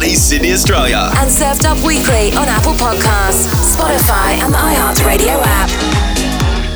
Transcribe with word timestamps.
Party 0.00 0.14
Sydney, 0.14 0.52
Australia. 0.54 1.10
And 1.16 1.30
served 1.30 1.66
up 1.66 1.76
weekly 1.84 2.32
on 2.32 2.48
Apple 2.48 2.72
Podcasts, 2.72 3.52
Spotify, 3.76 4.40
and 4.40 4.50
the 4.50 4.56
iHeartRadio 4.56 5.42
app. 5.44 5.68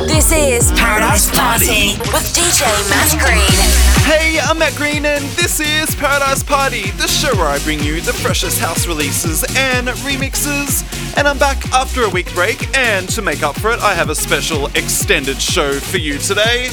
This 0.06 0.30
is 0.30 0.70
Paradise 0.78 1.30
Party 1.30 1.96
with 2.12 2.22
DJ 2.36 2.68
Matt 2.90 3.18
Green. 3.18 4.04
Hey, 4.04 4.38
I'm 4.42 4.58
Matt 4.58 4.74
Green, 4.74 5.06
and 5.06 5.24
this 5.38 5.58
is 5.58 5.94
Paradise 5.94 6.42
Party, 6.42 6.90
the 6.98 7.08
show 7.08 7.34
where 7.36 7.46
I 7.46 7.58
bring 7.60 7.80
you 7.80 8.02
the 8.02 8.12
freshest 8.12 8.60
house 8.60 8.86
releases 8.86 9.42
and 9.56 9.88
remixes. 10.04 10.84
And 11.16 11.26
I'm 11.26 11.38
back 11.38 11.66
after 11.72 12.02
a 12.02 12.10
week 12.10 12.30
break, 12.34 12.76
and 12.76 13.08
to 13.08 13.22
make 13.22 13.42
up 13.42 13.58
for 13.58 13.70
it, 13.70 13.80
I 13.80 13.94
have 13.94 14.10
a 14.10 14.14
special 14.14 14.66
extended 14.74 15.40
show 15.40 15.72
for 15.72 15.96
you 15.96 16.18
today. 16.18 16.68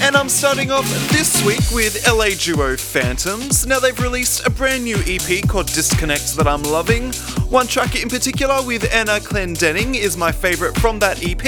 And 0.00 0.16
I'm 0.16 0.28
starting 0.28 0.70
off 0.70 0.88
this 1.10 1.44
week 1.44 1.60
with 1.72 2.06
LA 2.06 2.28
duo 2.38 2.76
Phantoms. 2.76 3.66
Now, 3.66 3.80
they've 3.80 3.98
released 4.00 4.46
a 4.46 4.50
brand 4.50 4.84
new 4.84 4.96
EP 5.06 5.46
called 5.48 5.66
Disconnect 5.66 6.36
that 6.36 6.46
I'm 6.46 6.62
loving. 6.62 7.12
One 7.50 7.66
track 7.66 8.00
in 8.00 8.08
particular 8.08 8.62
with 8.64 8.92
Anna 8.92 9.18
Clendening 9.18 9.96
is 9.96 10.16
my 10.16 10.30
favourite 10.30 10.76
from 10.78 10.98
that 11.00 11.22
EP. 11.24 11.42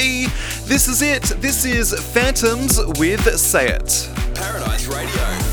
This 0.66 0.88
is 0.88 1.00
it. 1.00 1.22
This 1.40 1.64
is 1.64 1.94
Phantoms 2.12 2.80
with 2.98 3.22
Say 3.38 3.68
It. 3.68 4.08
Paradise 4.34 4.86
Radio. 4.86 5.49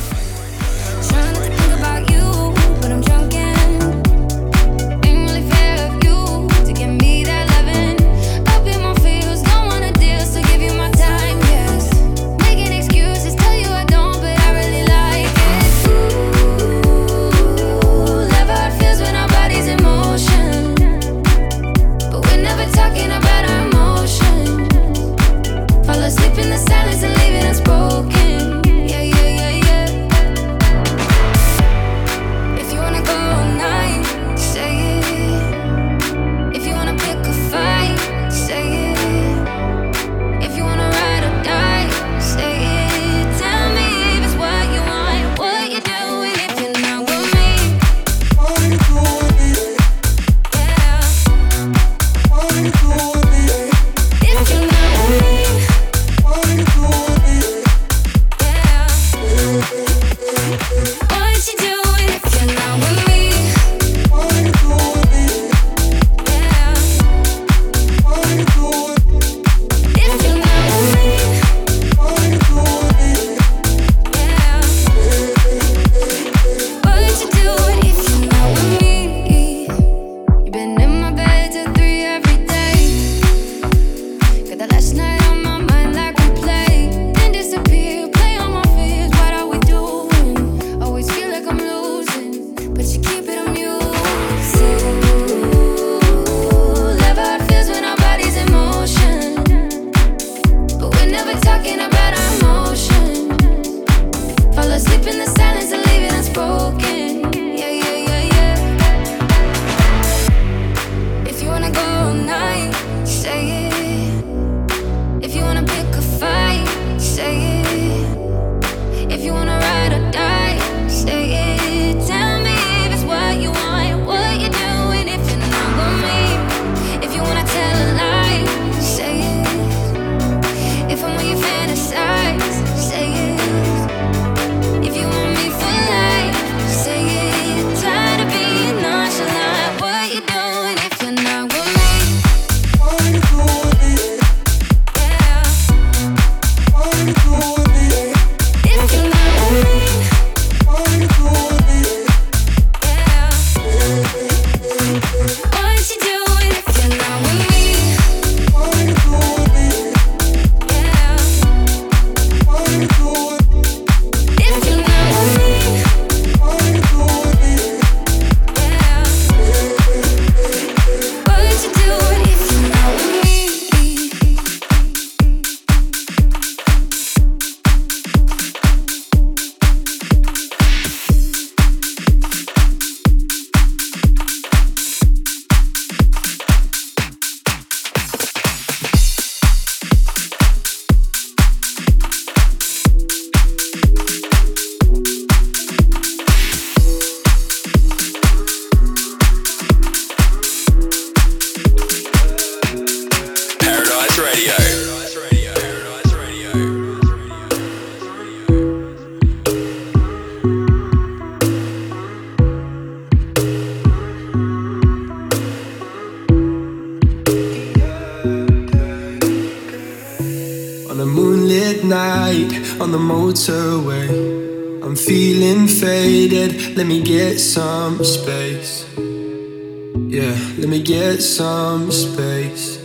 Get 227.29 227.40
some 227.40 228.02
space. 228.06 228.85
Yeah, 228.96 230.34
let 230.59 230.70
me 230.70 230.82
get 230.82 231.22
some 231.22 231.91
space. 231.91 232.79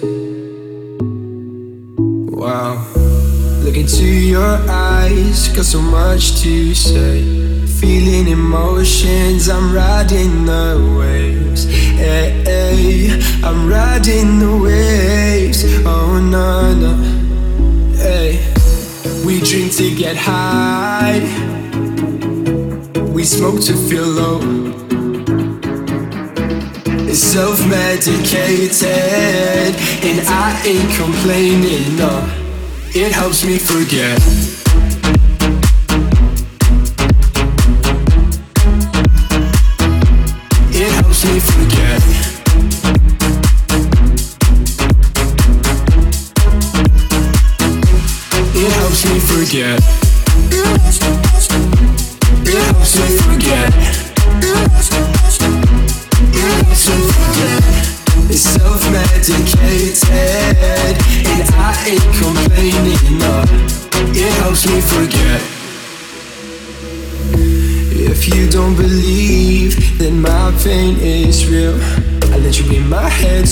Wow. 2.41 2.85
Look 3.63 3.77
into 3.77 4.05
your 4.05 4.57
eyes, 4.69 5.47
got 5.55 5.65
so 5.65 5.81
much 5.81 6.41
to 6.43 6.75
say. 6.75 7.23
Feeling 7.81 8.27
emotions, 8.27 9.49
I'm 9.49 9.73
riding 9.73 10.45
the 10.45 10.97
waves. 10.99 11.65
Hey, 12.03 12.43
hey, 12.45 13.21
I'm 13.45 13.69
riding 13.69 14.41
the 14.41 14.57
waves. 14.57 15.63
Oh, 15.87 16.19
no, 16.19 16.75
no. 16.83 16.93
Hey, 17.95 18.43
we 19.25 19.41
drink 19.41 19.73
to 19.75 19.95
get 19.95 20.17
high 20.17 21.62
we 23.23 23.27
smoke 23.27 23.61
to 23.61 23.75
feel 23.89 24.05
low. 24.05 24.41
is 27.09 27.23
self-medicated 27.23 28.83
And 30.03 30.27
I 30.27 30.61
ain't 30.67 30.93
complaining, 30.97 31.97
no. 31.97 32.29
It 32.93 33.13
helps 33.13 33.45
me 33.45 33.59
forget. 33.59 34.19
It 40.75 40.91
helps 40.99 41.25
me 41.25 41.39
forget. 41.39 42.03
It 48.57 48.73
helps 48.73 49.05
me 49.05 49.21
forget 49.21 50.02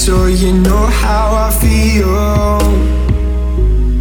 so 0.00 0.26
you 0.26 0.54
know 0.54 0.86
how 0.86 1.26
I 1.34 1.50
feel 1.60 2.60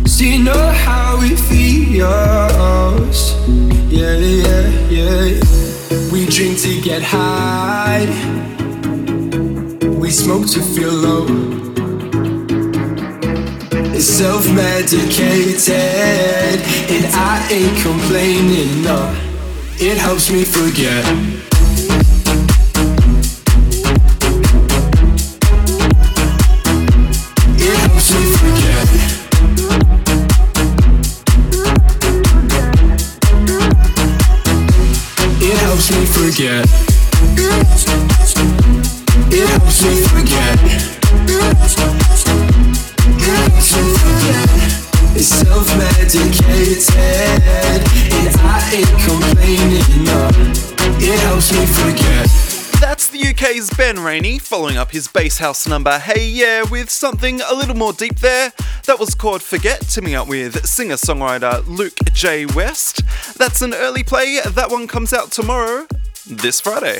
So 0.07 0.23
you 0.23 0.41
know 0.41 0.71
how 0.85 1.19
it 1.21 1.37
feels 1.37 3.19
Yeah, 3.91 4.15
yeah, 4.15 4.63
yeah 4.89 5.39
We 6.09 6.25
drink 6.25 6.59
to 6.59 6.79
get 6.81 7.01
high 7.03 8.07
we 10.09 10.09
smoke 10.11 10.47
to 10.47 10.61
feel 10.61 10.91
low. 10.91 11.27
It's 13.93 14.05
self-medicated, 14.05 15.69
and 16.89 17.05
I 17.13 17.47
ain't 17.51 17.77
complaining. 17.83 18.81
No, 18.81 19.13
it 19.77 19.97
helps 19.97 20.31
me 20.31 20.45
forget. 20.45 21.48
Ben 53.77 53.99
Rainey 53.99 54.39
following 54.39 54.77
up 54.77 54.91
his 54.91 55.07
bass 55.07 55.37
house 55.37 55.67
number 55.67 55.97
Hey 55.99 56.27
Yeah 56.27 56.63
with 56.69 56.89
something 56.89 57.41
a 57.41 57.53
little 57.53 57.75
more 57.75 57.93
deep 57.93 58.19
there. 58.19 58.53
That 58.85 58.99
was 58.99 59.15
called 59.15 59.41
Forget, 59.41 59.81
teaming 59.81 60.15
up 60.15 60.27
with 60.27 60.65
singer 60.65 60.95
songwriter 60.95 61.65
Luke 61.67 61.97
J. 62.13 62.45
West. 62.45 63.01
That's 63.37 63.61
an 63.61 63.73
early 63.73 64.03
play, 64.03 64.39
that 64.45 64.69
one 64.69 64.87
comes 64.87 65.13
out 65.13 65.31
tomorrow, 65.31 65.87
this 66.25 66.61
Friday. 66.61 66.99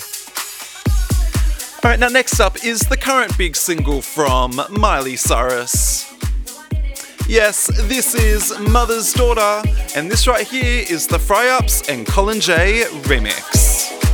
Alright, 1.83 1.99
now 1.99 2.09
next 2.09 2.39
up 2.39 2.65
is 2.65 2.81
the 2.81 2.97
current 2.97 3.37
big 3.37 3.55
single 3.55 4.01
from 4.01 4.59
Miley 4.69 5.15
Cyrus. 5.15 6.13
Yes, 7.27 7.67
this 7.87 8.15
is 8.15 8.57
Mother's 8.59 9.13
Daughter, 9.13 9.69
and 9.95 10.09
this 10.09 10.27
right 10.27 10.45
here 10.45 10.83
is 10.89 11.07
the 11.07 11.19
Fry 11.19 11.49
Ups 11.49 11.87
and 11.87 12.05
Colin 12.05 12.39
J 12.39 12.85
remix. 13.03 14.08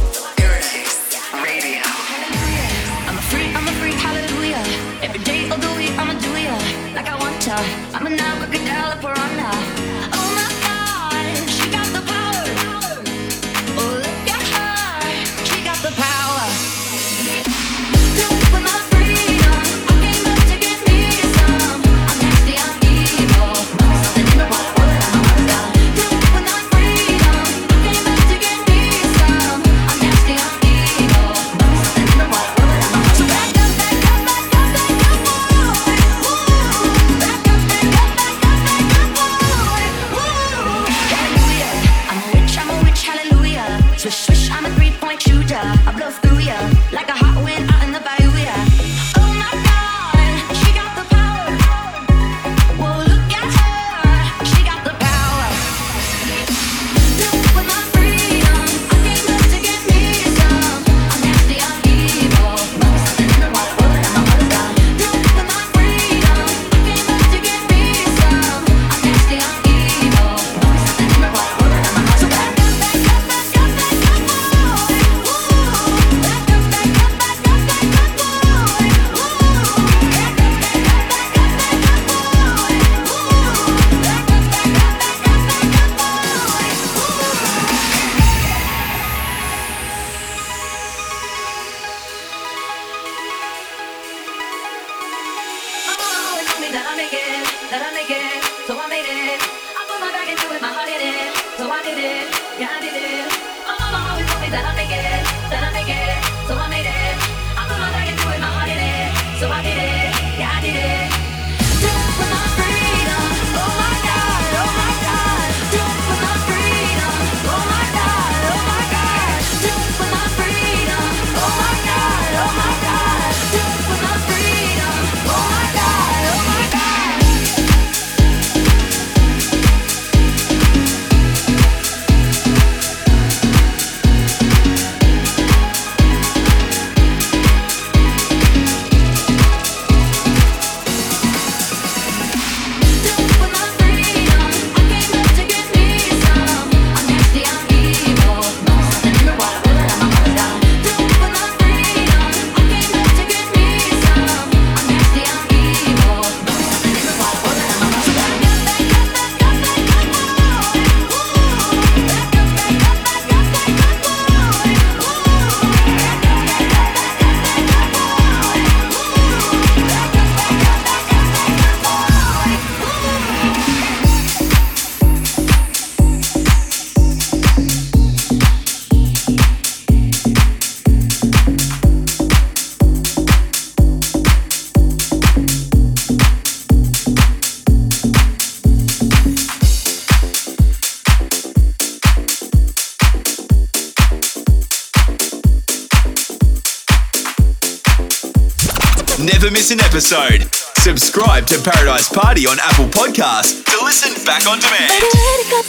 Episode. 199.95 200.44
Subscribe 200.83 201.45
to 201.45 201.57
Paradise 201.64 202.09
Party 202.09 202.45
on 202.45 202.57
Apple 202.59 202.83
Podcasts 202.87 203.64
to 203.64 203.85
listen 203.85 204.11
back 204.25 204.45
on 204.45 204.59
demand. 204.59 204.92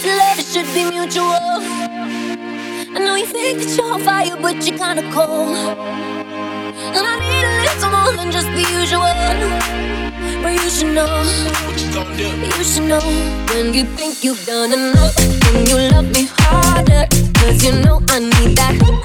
Love, 0.03 0.37
it 0.37 0.45
should 0.45 0.67
be 0.73 0.83
mutual. 0.83 1.31
I 1.31 2.99
know 2.99 3.15
you 3.15 3.25
think 3.25 3.59
that 3.59 3.77
you're 3.77 3.93
on 3.93 4.01
fire, 4.01 4.35
but 4.41 4.55
you're 4.67 4.77
kinda 4.77 5.09
cold. 5.13 5.55
And 5.55 7.07
I 7.07 7.15
need 7.23 7.45
a 7.47 7.53
little 7.67 7.89
more 7.89 8.11
than 8.17 8.29
just 8.29 8.47
the 8.47 8.65
usual. 8.79 9.15
But 10.43 10.51
you 10.61 10.69
should 10.75 10.93
know, 10.93 11.23
you 12.57 12.63
should 12.65 12.83
know 12.83 12.99
when 13.53 13.73
you 13.73 13.85
think 13.95 14.25
you've 14.25 14.45
done 14.45 14.73
enough. 14.73 15.15
Then 15.15 15.65
you 15.67 15.77
love 15.89 16.11
me 16.13 16.27
harder, 16.39 17.07
cause 17.39 17.63
you 17.63 17.71
know 17.79 18.01
I 18.09 18.19
need 18.19 18.57
that. 18.57 18.97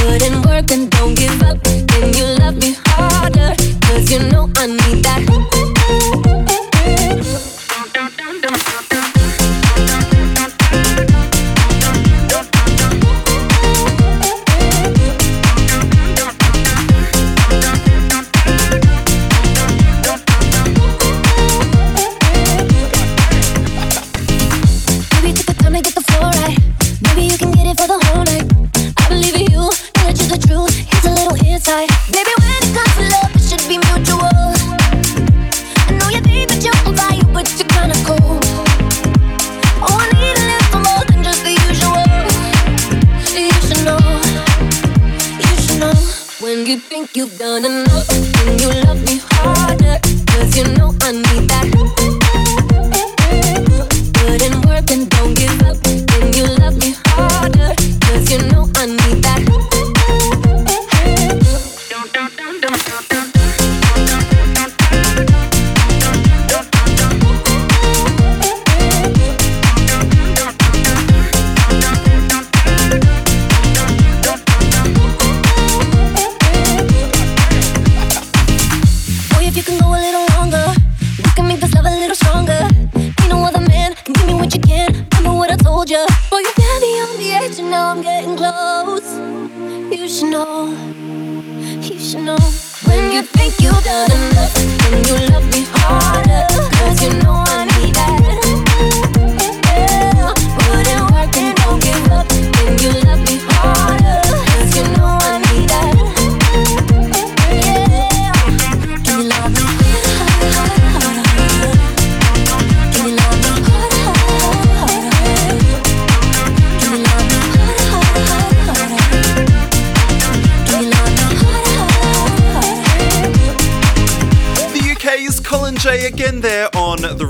Put 0.00 0.22
in 0.22 0.42
work 0.42 0.70
and 0.70 0.90
don't 0.90 1.14
give 1.14 1.42
up. 1.42 1.62
Then 1.62 2.12
you 2.14 2.24
love 2.40 2.56
me 2.56 2.74
harder, 2.86 3.54
cause 3.86 4.10
you 4.10 4.20
know 4.30 4.50
I 4.56 4.66
need 4.66 5.04
that. 5.04 6.29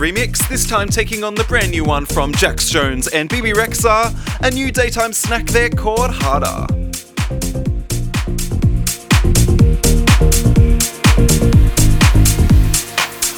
Remix, 0.00 0.48
this 0.48 0.66
time 0.66 0.88
taking 0.88 1.22
on 1.22 1.34
the 1.34 1.44
brand 1.44 1.72
new 1.72 1.84
one 1.84 2.06
from 2.06 2.32
Jax 2.32 2.70
Jones 2.70 3.06
and 3.08 3.28
Bebe 3.28 3.52
Rexha, 3.52 4.10
a 4.40 4.50
new 4.50 4.72
daytime 4.72 5.12
snack 5.12 5.44
there 5.48 5.68
called 5.68 6.10
Harder. 6.10 6.66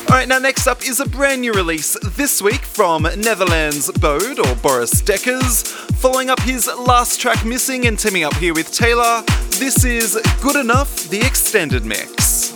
Alright, 0.08 0.28
now 0.28 0.38
next 0.38 0.68
up 0.68 0.86
is 0.86 1.00
a 1.00 1.08
brand 1.08 1.40
new 1.40 1.52
release 1.52 1.98
this 2.14 2.40
week 2.40 2.60
from 2.60 3.08
Netherlands 3.18 3.90
Bode 3.98 4.38
or 4.38 4.54
Boris 4.54 5.02
Dekkers. 5.02 5.66
Following 5.96 6.30
up 6.30 6.38
his 6.42 6.68
last 6.68 7.20
track 7.20 7.44
Missing 7.44 7.88
and 7.88 7.98
teaming 7.98 8.22
up 8.22 8.34
here 8.34 8.54
with 8.54 8.72
Taylor, 8.72 9.24
this 9.58 9.84
is 9.84 10.16
Good 10.40 10.54
Enough, 10.54 11.08
the 11.08 11.26
extended 11.26 11.84
mix. 11.84 12.52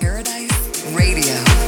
Paradise 0.00 0.84
Radio. 0.94 1.59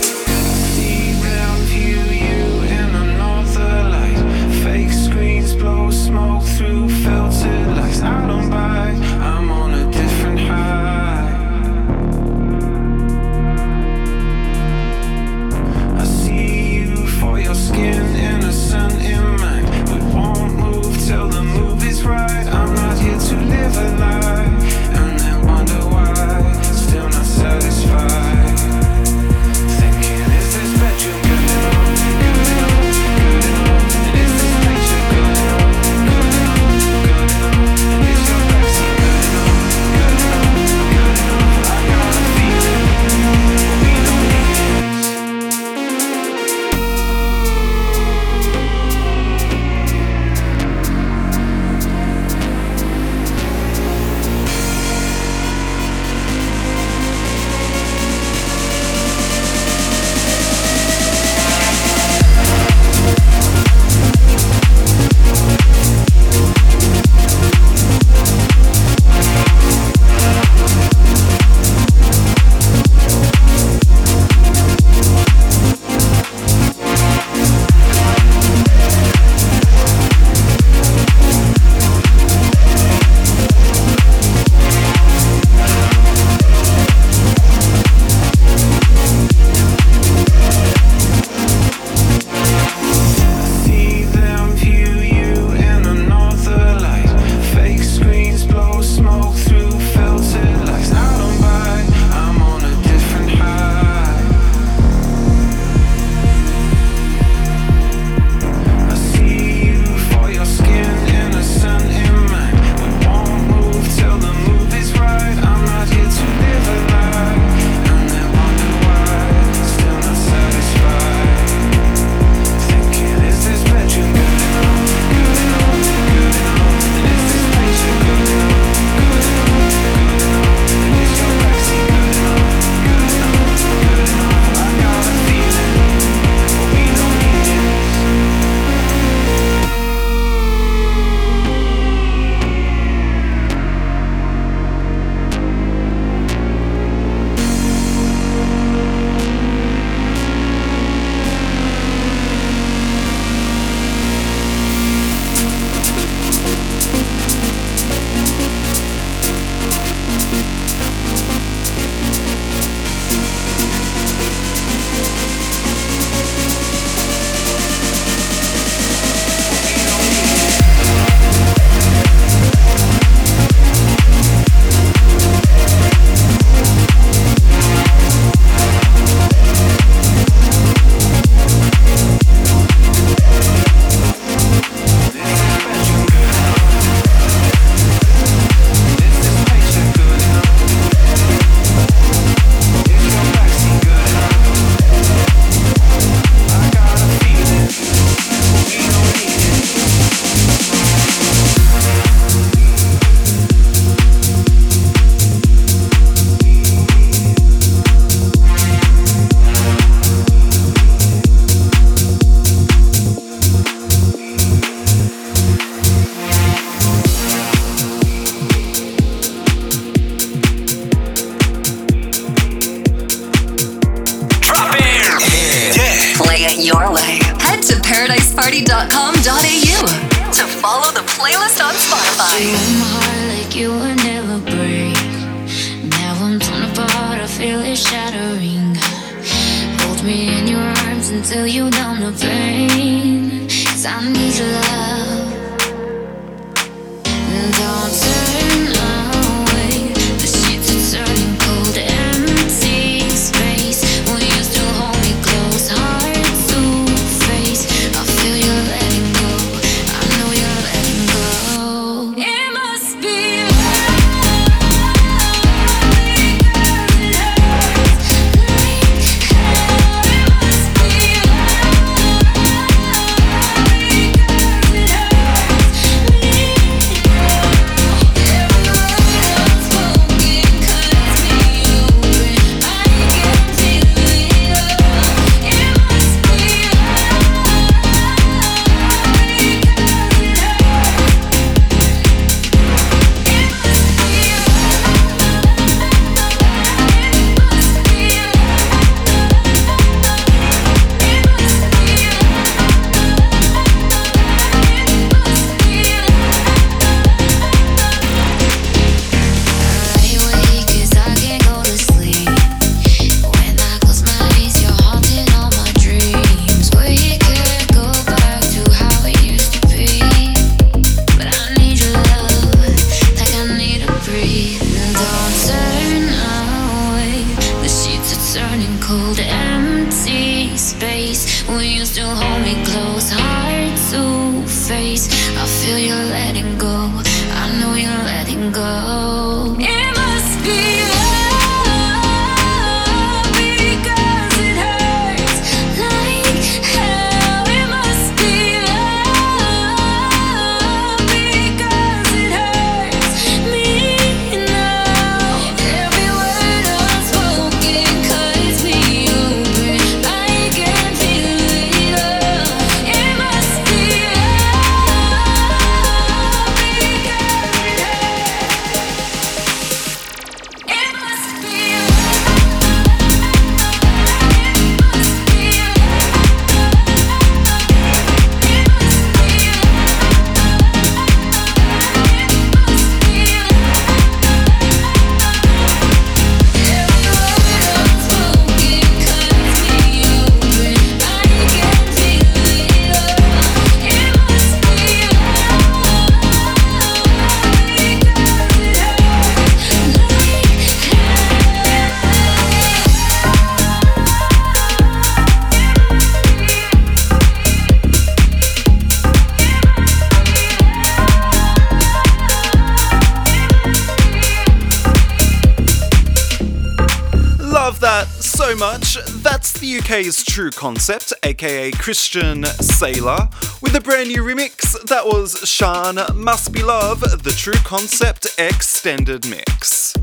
True 420.32 420.50
Concept, 420.50 421.12
aka 421.24 421.70
Christian 421.72 422.44
Sailor, 422.46 423.28
with 423.60 423.76
a 423.76 423.82
brand 423.82 424.08
new 424.08 424.22
remix. 424.22 424.82
That 424.86 425.04
was 425.04 425.38
Sean 425.46 425.98
Must 426.14 426.54
Be 426.54 426.62
Love, 426.62 427.00
the 427.00 427.34
True 427.36 427.60
Concept 427.64 428.28
Extended 428.38 429.28
Mix. 429.28 429.94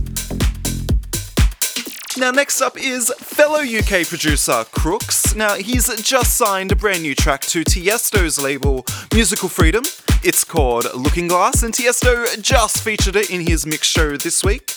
Now, 2.15 2.29
next 2.29 2.61
up 2.61 2.77
is 2.77 3.11
fellow 3.17 3.61
UK 3.61 4.05
producer 4.05 4.65
Crooks. 4.71 5.33
Now, 5.33 5.55
he's 5.55 5.87
just 6.03 6.37
signed 6.37 6.71
a 6.71 6.75
brand 6.75 7.01
new 7.01 7.15
track 7.15 7.41
to 7.47 7.63
Tiesto's 7.63 8.37
label 8.37 8.85
Musical 9.11 9.49
Freedom. 9.49 9.83
It's 10.23 10.43
called 10.43 10.85
Looking 10.93 11.27
Glass, 11.27 11.63
and 11.63 11.73
Tiesto 11.73 12.39
just 12.39 12.83
featured 12.83 13.15
it 13.15 13.31
in 13.31 13.47
his 13.47 13.65
mix 13.65 13.87
show 13.87 14.15
this 14.15 14.43
week. 14.43 14.75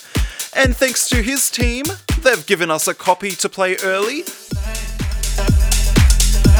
And 0.56 0.74
thanks 0.74 1.10
to 1.10 1.16
his 1.16 1.50
team, 1.50 1.84
they've 2.20 2.46
given 2.46 2.70
us 2.70 2.88
a 2.88 2.94
copy 2.94 3.32
to 3.32 3.50
play 3.50 3.76
early. 3.84 4.24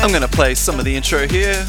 I'm 0.03 0.11
gonna 0.11 0.27
play 0.27 0.57
some 0.57 0.81
of 0.81 0.85
the 0.85 0.97
intro 0.97 1.29
here. 1.29 1.65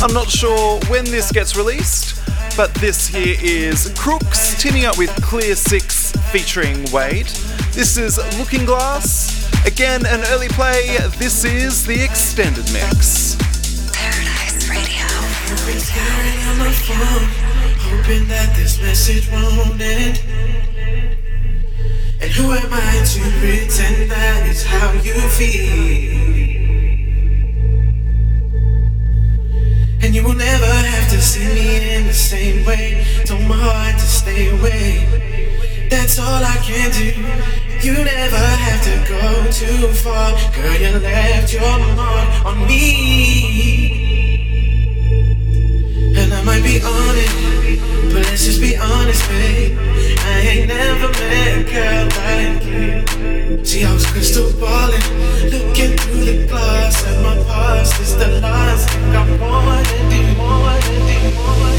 I'm 0.00 0.14
not 0.14 0.30
sure 0.30 0.80
when 0.88 1.04
this 1.04 1.30
gets 1.30 1.54
released, 1.54 2.18
but 2.56 2.72
this 2.76 3.06
here 3.06 3.36
is 3.42 3.92
Crooks 3.98 4.60
teaming 4.62 4.86
up 4.86 4.96
with 4.96 5.10
Clear 5.22 5.54
Six 5.54 6.12
featuring 6.32 6.90
Wade. 6.92 7.26
This 7.72 7.98
is 7.98 8.16
Looking 8.38 8.64
Glass. 8.64 9.50
Again, 9.66 10.06
an 10.06 10.22
early 10.28 10.48
play. 10.48 10.96
This 11.18 11.44
is 11.44 11.84
the 11.86 12.02
extended 12.02 12.64
mix. 12.72 13.36
Been 15.66 15.80
staring 15.80 16.38
at 16.46 16.58
my 16.58 16.70
phone, 16.70 17.26
hoping 17.90 18.28
that 18.28 18.54
this 18.54 18.80
message 18.80 19.28
won't 19.32 19.80
end. 19.80 20.20
And 22.20 22.30
who 22.30 22.52
am 22.52 22.72
I 22.72 23.02
to 23.04 23.20
pretend 23.40 24.08
that 24.12 24.46
is 24.46 24.64
how 24.64 24.92
you 25.02 25.14
feel? 25.34 26.06
And 30.04 30.14
you 30.14 30.22
will 30.22 30.36
never 30.36 30.66
have 30.66 31.10
to 31.10 31.20
see 31.20 31.48
me 31.52 31.96
in 31.96 32.06
the 32.06 32.14
same 32.14 32.64
way. 32.64 33.04
Told 33.24 33.42
my 33.42 33.56
heart 33.56 33.98
to 33.98 34.06
stay 34.06 34.56
away. 34.56 35.88
That's 35.90 36.20
all 36.20 36.44
I 36.44 36.58
can 36.62 36.92
do. 36.92 37.10
You 37.84 38.04
never 38.04 38.36
have 38.36 38.82
to 38.84 38.94
go 39.08 39.50
too 39.50 39.88
far. 39.94 40.30
Girl, 40.54 40.76
you 40.80 40.98
left 41.00 41.52
your 41.52 41.78
mark 41.96 42.46
on 42.46 42.68
me. 42.68 43.95
And 46.46 46.62
might 46.62 46.62
be 46.62 46.80
on 46.80 47.16
it, 47.16 48.12
but 48.12 48.22
let's 48.22 48.44
just 48.44 48.60
be 48.60 48.76
honest, 48.76 49.28
babe. 49.28 49.76
I 49.78 50.40
ain't 50.40 50.68
never 50.68 51.08
met 51.08 51.58
a 51.58 51.64
girl 51.64 52.06
like 52.22 52.64
you. 52.64 53.64
See, 53.64 53.84
I 53.84 53.92
was 53.92 54.06
crystal 54.06 54.52
balling, 54.60 55.02
looking 55.50 55.96
through 55.96 56.24
the 56.24 56.46
glass 56.46 57.04
at 57.04 57.22
my 57.22 57.36
past. 57.44 58.00
It's 58.00 58.14
the 58.14 58.40
last 58.40 58.88
thing 58.90 59.16
I 59.16 59.26
do, 59.26 59.42
wanna 59.42 60.80
do, 60.86 61.38
wanna 61.38 61.75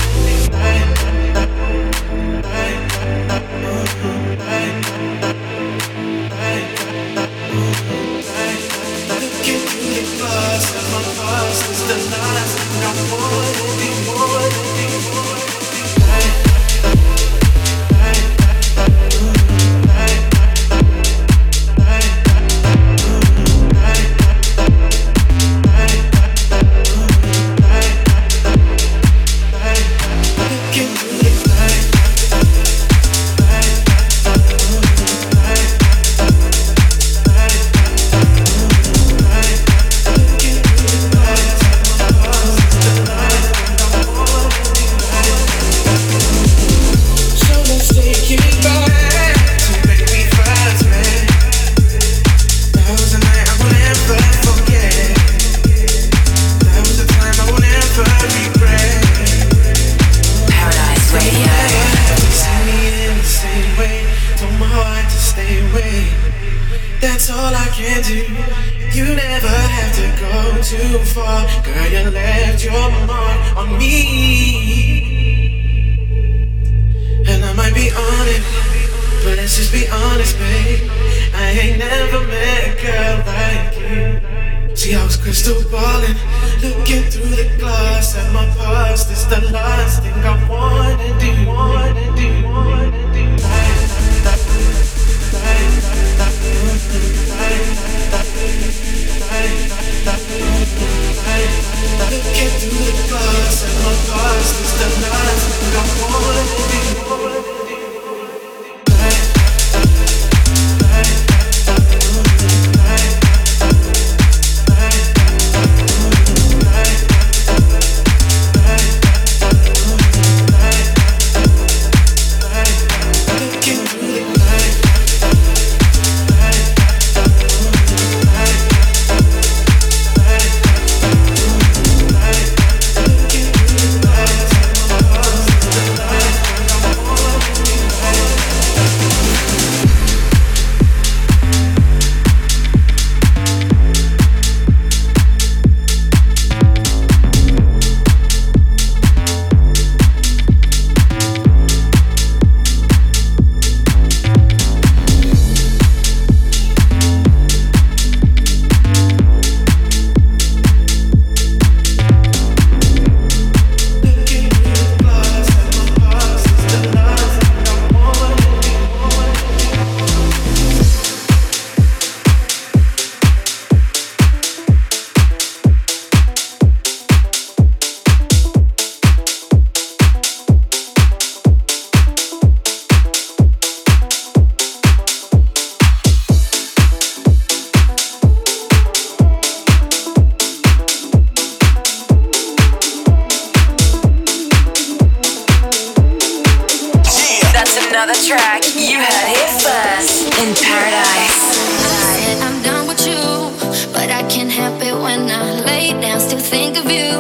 another 197.98 198.22
track 198.22 198.62
you 198.76 199.02
heard 199.02 199.28
here 199.34 199.54
first 199.58 200.30
in 200.38 200.54
paradise. 200.54 201.42
I, 201.82 202.38
I'm 202.46 202.62
done 202.62 202.86
with 202.88 203.02
you, 203.10 203.50
but 203.92 204.12
I 204.12 204.22
can't 204.30 204.52
help 204.52 204.78
it 204.84 204.94
when 204.94 205.26
I 205.32 205.66
lay 205.66 206.00
down. 206.00 206.20
Still 206.20 206.38
think 206.38 206.78
of 206.78 206.86
you, 206.86 207.18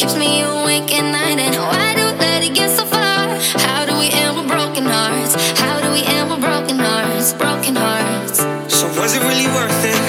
keeps 0.00 0.16
me 0.16 0.40
awake 0.40 0.88
at 0.96 1.04
night. 1.12 1.38
And 1.38 1.54
why 1.56 1.92
do 1.92 2.16
let 2.16 2.42
it 2.42 2.54
get 2.54 2.70
so 2.70 2.86
far? 2.86 3.28
How 3.60 3.84
do 3.84 3.92
we 3.98 4.08
end 4.08 4.38
with 4.38 4.48
broken 4.48 4.86
hearts? 4.86 5.34
How 5.60 5.82
do 5.84 5.92
we 5.92 6.00
end 6.00 6.30
with 6.30 6.40
broken 6.40 6.78
hearts? 6.78 7.34
Broken 7.34 7.76
hearts. 7.76 8.38
So 8.72 8.88
was 8.96 9.12
it 9.12 9.20
really 9.20 9.48
worth 9.52 9.84
it? 9.84 10.00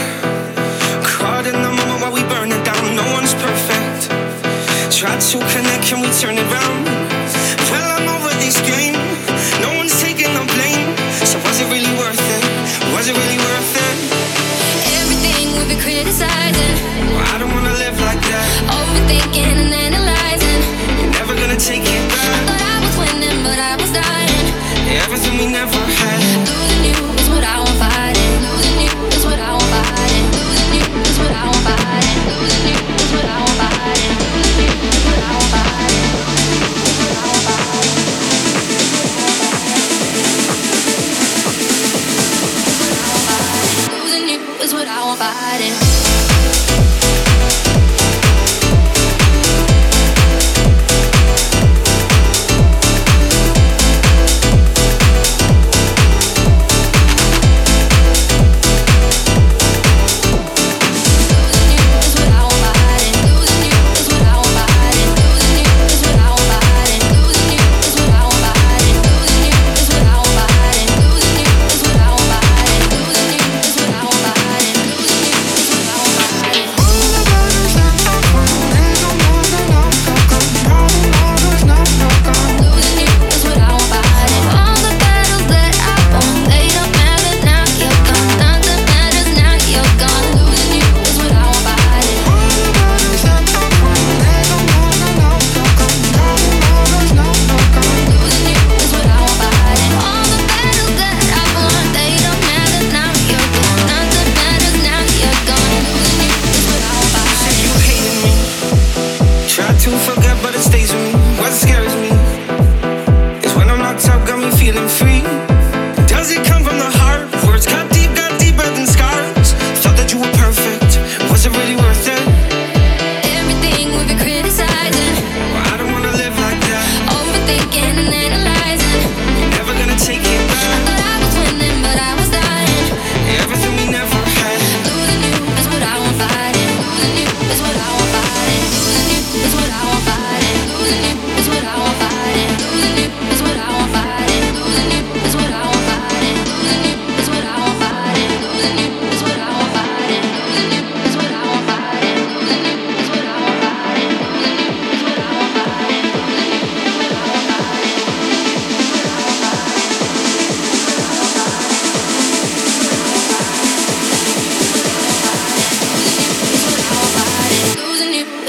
Caught 1.03 1.47
in 1.51 1.59
the 1.67 1.73
moment 1.79 1.99
while 1.99 2.13
we 2.15 2.23
burn 2.31 2.53
it 2.55 2.63
down. 2.63 2.95
No 2.95 3.03
one's 3.11 3.35
perfect. 3.43 4.07
Try 4.87 5.19
to 5.19 5.37
connect, 5.51 5.83
can 5.83 5.99
we 5.99 6.07
turn 6.15 6.37
it 6.37 6.47
around? 6.47 6.96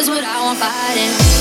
what 0.08 0.24
I 0.24 0.42
want 0.42 0.58
fighting. 0.58 1.37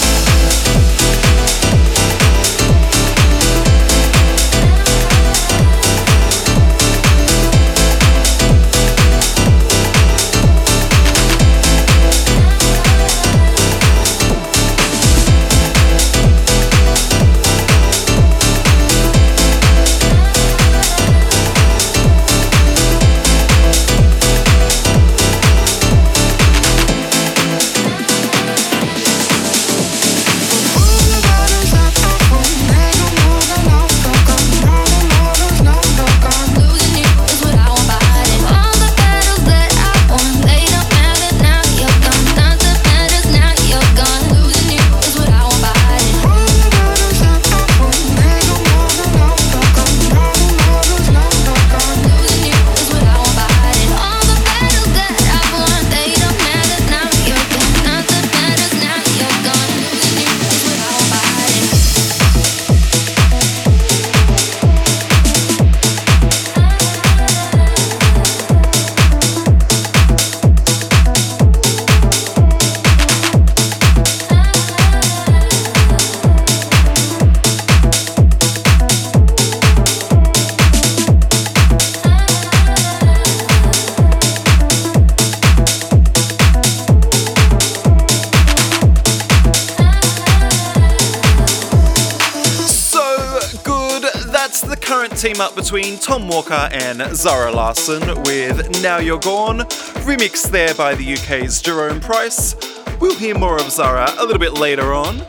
Walker 96.27 96.69
and 96.71 97.15
Zara 97.15 97.51
Larsson 97.51 98.01
with 98.23 98.81
Now 98.81 98.97
You're 98.97 99.19
Gone, 99.19 99.59
remixed 100.05 100.51
there 100.51 100.73
by 100.75 100.95
the 100.95 101.13
UK's 101.13 101.61
Jerome 101.61 101.99
Price. 102.01 102.55
We'll 102.99 103.15
hear 103.15 103.37
more 103.37 103.55
of 103.55 103.69
Zara 103.71 104.09
a 104.17 104.23
little 104.25 104.39
bit 104.39 104.53
later 104.53 104.93
on. 104.93 105.19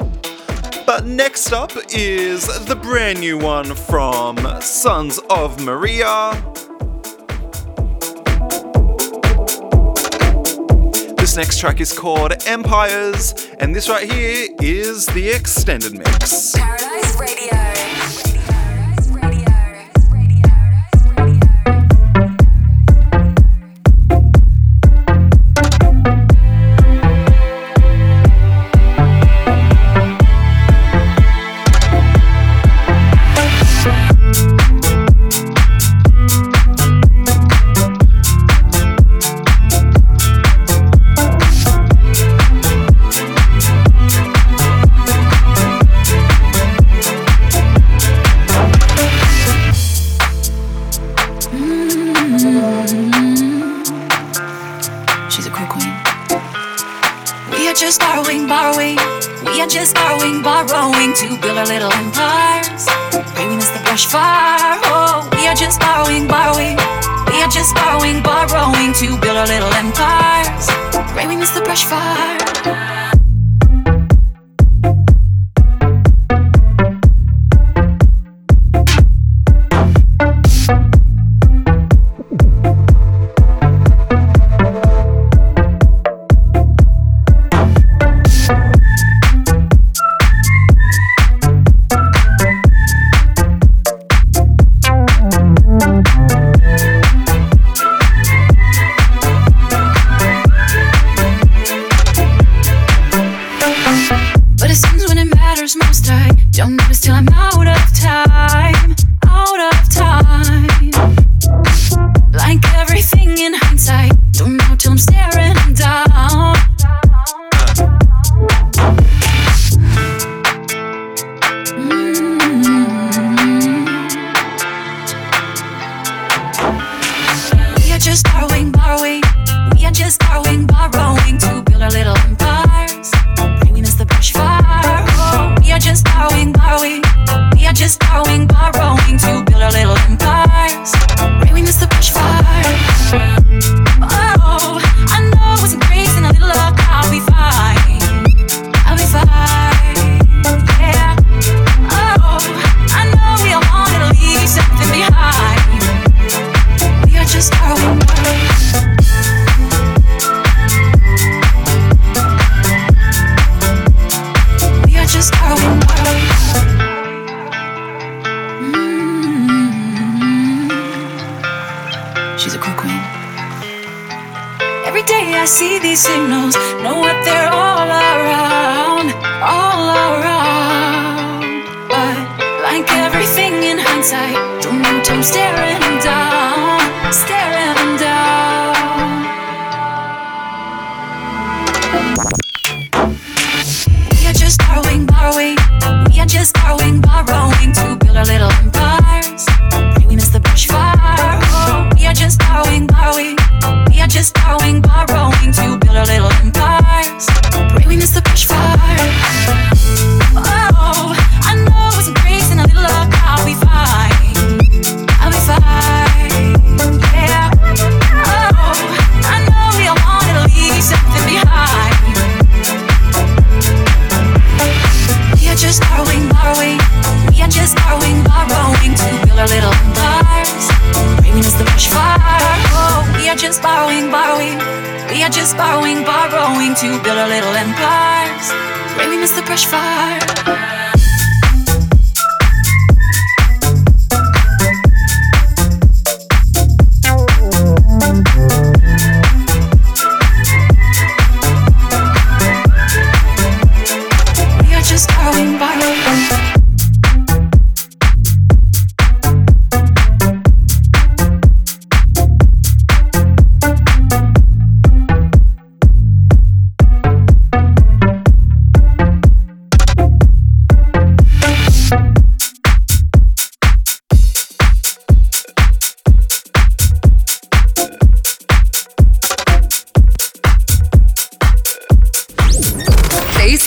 But 0.86 1.04
next 1.06 1.52
up 1.52 1.72
is 1.90 2.46
the 2.66 2.74
brand 2.74 3.20
new 3.20 3.38
one 3.38 3.74
from 3.74 4.38
Sons 4.60 5.18
of 5.30 5.62
Maria. 5.62 6.32
This 11.16 11.36
next 11.36 11.60
track 11.60 11.80
is 11.80 11.92
called 11.92 12.32
Empires, 12.46 13.48
and 13.58 13.74
this 13.76 13.88
right 13.88 14.10
here 14.10 14.48
is 14.60 15.06
the 15.06 15.28
extended 15.28 15.98
mix. 15.98 16.47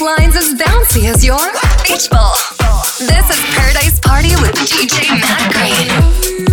lines 0.01 0.35
as 0.35 0.53
bouncy 0.55 1.05
as 1.05 1.23
your 1.23 1.37
beach 1.85 2.09
ball. 2.09 2.33
This 2.99 3.29
is 3.29 3.55
Paradise 3.55 3.99
Party 3.99 4.29
with 4.41 4.51
DJ 4.55 5.07
Matt 5.19 5.53
Green. 5.53 6.50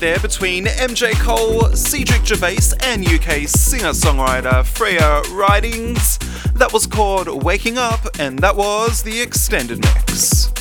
There 0.00 0.18
between 0.20 0.66
MJ 0.66 1.12
Cole, 1.20 1.70
Cedric 1.74 2.24
Gervais, 2.24 2.72
and 2.82 3.06
UK 3.06 3.48
singer 3.48 3.90
songwriter 3.90 4.64
Freya 4.64 5.22
Ridings. 5.32 6.18
That 6.54 6.72
was 6.72 6.86
called 6.86 7.42
Waking 7.42 7.78
Up, 7.78 8.00
and 8.18 8.38
that 8.38 8.54
was 8.56 9.02
the 9.02 9.20
extended 9.20 9.80
mix. 9.80 10.52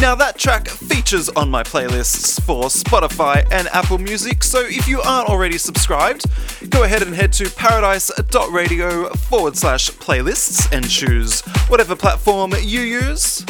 Now, 0.00 0.14
that 0.14 0.38
track 0.38 0.68
features 0.68 1.28
on 1.30 1.50
my 1.50 1.62
playlists 1.62 2.40
for 2.42 2.64
Spotify 2.64 3.46
and 3.52 3.68
Apple 3.68 3.98
Music, 3.98 4.42
so 4.42 4.60
if 4.60 4.88
you 4.88 5.02
aren't 5.02 5.28
already 5.28 5.58
subscribed, 5.58 6.24
go 6.70 6.84
ahead 6.84 7.02
and 7.02 7.14
head 7.14 7.32
to 7.34 7.50
paradise.radio 7.50 9.10
forward 9.10 9.56
slash 9.56 9.90
playlists 9.90 10.72
and 10.72 10.88
choose 10.88 11.42
whatever 11.68 11.94
platform 11.94 12.54
you 12.62 12.80
use. 12.80 13.44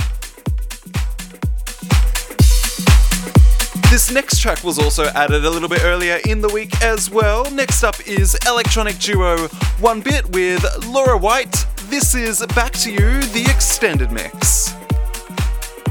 This 3.90 4.12
next 4.12 4.38
track 4.38 4.62
was 4.62 4.78
also 4.78 5.06
added 5.16 5.44
a 5.44 5.50
little 5.50 5.68
bit 5.68 5.82
earlier 5.82 6.20
in 6.28 6.40
the 6.40 6.48
week 6.48 6.80
as 6.80 7.10
well. 7.10 7.50
Next 7.50 7.82
up 7.82 7.96
is 8.06 8.38
electronic 8.46 8.96
duo 9.00 9.48
One 9.80 10.00
Bit 10.00 10.30
with 10.30 10.64
Laura 10.86 11.18
White. 11.18 11.66
This 11.88 12.14
is 12.14 12.46
Back 12.54 12.72
to 12.74 12.92
You, 12.92 13.20
the 13.20 13.48
extended 13.50 14.12
mix. 14.12 14.74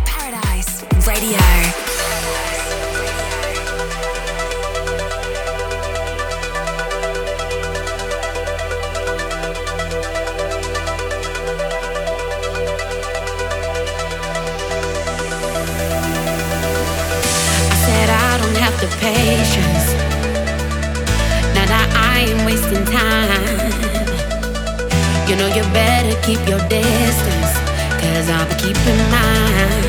Paradise 0.06 0.86
Radio. 1.06 1.89
Patience. 19.14 19.88
Now 21.56 21.66
that 21.74 21.90
I 22.10 22.30
ain't 22.30 22.42
wasting 22.46 22.86
time. 22.86 23.46
You 25.28 25.36
know 25.36 25.48
you 25.48 25.64
better 25.74 26.16
keep 26.26 26.42
your 26.48 26.62
distance, 26.70 27.52
cause 28.02 28.30
I'll 28.30 28.48
be 28.50 28.56
keeping 28.64 29.02
mine. 29.12 29.89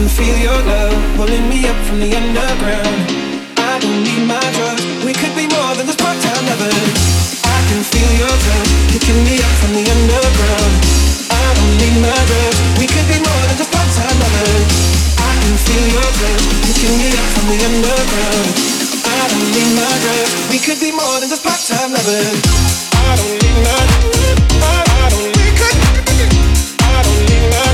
Can 0.00 0.08
feel 0.08 0.38
your 0.40 0.60
love 0.64 0.96
pulling 1.16 1.44
me 1.52 1.60
up 1.68 1.76
from 1.84 2.00
the 2.00 2.08
underground. 2.08 3.04
I 3.60 3.76
don't 3.84 4.00
need 4.00 4.24
my 4.24 4.40
drugs. 4.56 4.80
We 5.04 5.12
could 5.12 5.36
be 5.36 5.44
more 5.44 5.76
than 5.76 5.84
just 5.84 6.00
part-time 6.00 6.40
lovers. 6.48 6.96
I 7.44 7.58
can 7.68 7.84
feel 7.84 8.08
your 8.16 8.32
touch 8.32 8.70
picking 8.96 9.20
me 9.28 9.36
up 9.44 9.54
from 9.60 9.76
the 9.76 9.84
underground. 9.84 10.72
I 11.28 11.48
don't 11.52 11.74
need 11.84 11.96
my 12.00 12.16
drugs. 12.16 12.58
We 12.80 12.88
could 12.88 13.08
be 13.12 13.20
more 13.20 13.44
than 13.44 13.60
just 13.60 13.68
part-time 13.68 14.16
lovers. 14.24 14.64
I 15.20 15.32
can 15.36 15.54
feel 15.68 15.84
your 15.92 16.10
touch 16.16 16.44
picking 16.64 16.96
me 16.96 17.08
up 17.12 17.28
from 17.36 17.44
the 17.52 17.58
underground. 17.60 18.48
I 19.04 19.20
don't 19.28 19.48
need 19.52 19.70
my 19.76 19.92
drugs. 20.00 20.32
We 20.48 20.58
could 20.64 20.80
be 20.80 20.96
more 20.96 21.16
than 21.20 21.28
just 21.28 21.44
part-time 21.44 21.92
lovers. 21.92 22.40
I 23.04 23.20
don't 23.20 23.36
need 23.36 23.58
my. 23.68 23.76
I, 24.64 24.80
I 24.80 25.12
don't. 25.12 25.28
We. 25.36 25.44
I 26.88 26.96
don't 27.04 27.20
need 27.28 27.44
my. 27.52 27.69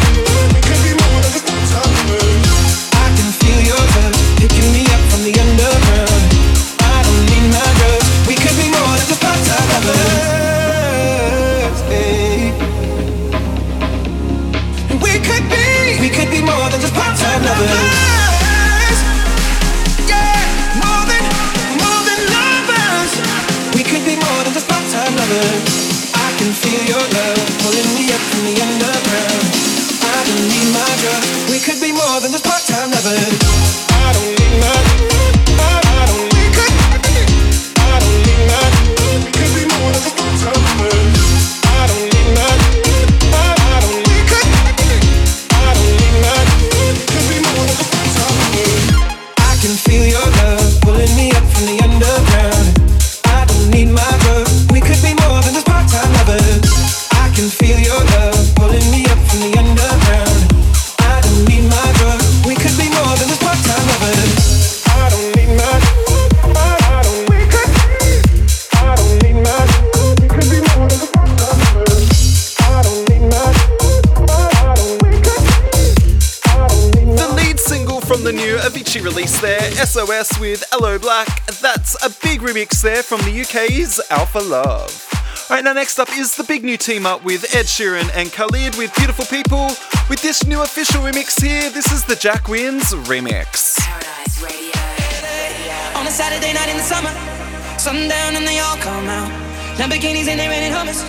With 80.40 80.64
Hello 80.70 80.98
Black. 80.98 81.46
That's 81.62 81.96
a 82.04 82.10
big 82.22 82.40
remix 82.40 82.82
there 82.82 83.02
from 83.02 83.20
the 83.22 83.40
UK's 83.40 84.00
Alpha 84.10 84.38
Love. 84.38 84.92
Alright, 85.48 85.64
now 85.64 85.72
next 85.72 85.98
up 85.98 86.08
is 86.12 86.36
the 86.36 86.44
big 86.44 86.62
new 86.62 86.76
team 86.76 87.06
up 87.06 87.24
with 87.24 87.54
Ed 87.54 87.64
Sheeran 87.64 88.10
and 88.14 88.30
Khalid 88.30 88.76
with 88.76 88.94
Beautiful 88.96 89.24
People. 89.24 89.68
With 90.10 90.20
this 90.20 90.44
new 90.44 90.60
official 90.62 91.00
remix 91.00 91.40
here, 91.40 91.70
this 91.70 91.90
is 91.90 92.04
the 92.04 92.16
Jack 92.16 92.48
Wins 92.48 92.92
remix. 93.08 93.78
Radio. 94.42 94.76
On 95.98 96.06
a 96.06 96.10
Saturday 96.10 96.52
night 96.52 96.68
in 96.68 96.76
the 96.76 96.82
summer, 96.82 97.10
sundown 97.78 98.36
and 98.36 98.46
they 98.46 98.58
all 98.58 98.76
come 98.76 99.08
out. 99.08 99.30
Lamborghinis 99.78 100.28
and 100.28 100.38
they 100.38 100.48
renting 100.48 100.72
Hummers. 100.72 101.00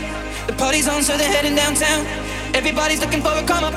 The 0.47 0.53
party's 0.53 0.87
on, 0.87 1.03
so 1.03 1.17
they're 1.17 1.27
heading 1.27 1.55
downtown. 1.55 2.05
Everybody's 2.55 3.01
looking 3.01 3.21
for 3.21 3.35
a 3.35 3.43
come 3.45 3.65
up, 3.65 3.75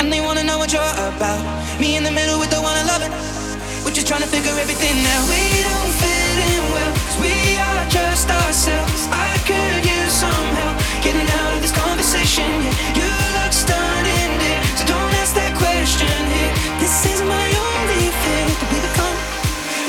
and 0.00 0.12
they 0.12 0.20
wanna 0.20 0.42
know 0.42 0.58
what 0.58 0.72
you're 0.72 0.82
about. 0.82 1.40
Me 1.80 1.96
in 1.96 2.02
the 2.02 2.10
middle 2.10 2.38
with 2.40 2.50
the 2.50 2.60
one 2.60 2.74
I 2.74 2.82
love 2.84 3.02
it. 3.02 3.41
We're 3.84 3.90
just 3.90 4.06
trying 4.06 4.22
to 4.22 4.28
figure 4.28 4.54
everything 4.58 4.94
out. 5.12 5.24
We 5.28 5.42
don't 5.66 5.92
fit 6.00 6.36
in 6.54 6.62
well, 6.72 6.92
'cause 6.94 7.18
we 7.18 7.34
are 7.58 7.84
just 7.90 8.30
ourselves. 8.30 9.08
I 9.10 9.36
could 9.48 9.82
use 9.84 10.14
some 10.24 10.48
help 10.58 10.76
getting 11.02 11.28
out 11.40 11.52
of 11.56 11.60
this 11.64 11.74
conversation. 11.84 12.48
Yeah, 12.62 12.98
you 12.98 13.10
look 13.36 13.52
stunning, 13.52 14.30
dear, 14.40 14.60
so 14.78 14.84
don't 14.86 15.12
ask 15.20 15.34
that 15.34 15.52
question 15.64 16.14
here. 16.34 16.52
This 16.78 16.94
is 17.12 17.20
my 17.34 17.46
only 17.68 18.04
fear 18.22 18.46
that 18.58 18.68
we 18.72 18.78
become 18.88 19.16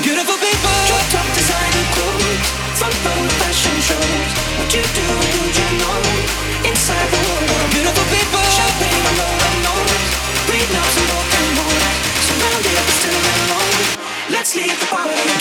beautiful 0.02 0.38
people. 0.46 0.74
Drop 0.90 1.06
top 1.14 1.28
designer 1.38 1.86
clothes, 1.94 2.48
front 2.78 2.96
row 3.04 3.22
fashion 3.40 3.76
shows. 3.88 4.30
What 4.58 4.68
you 4.74 4.84
do, 4.98 5.06
do 5.34 5.40
you 5.58 5.68
know? 5.80 6.00
Inside 6.70 7.23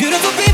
beautiful 0.03 0.31
people. 0.31 0.52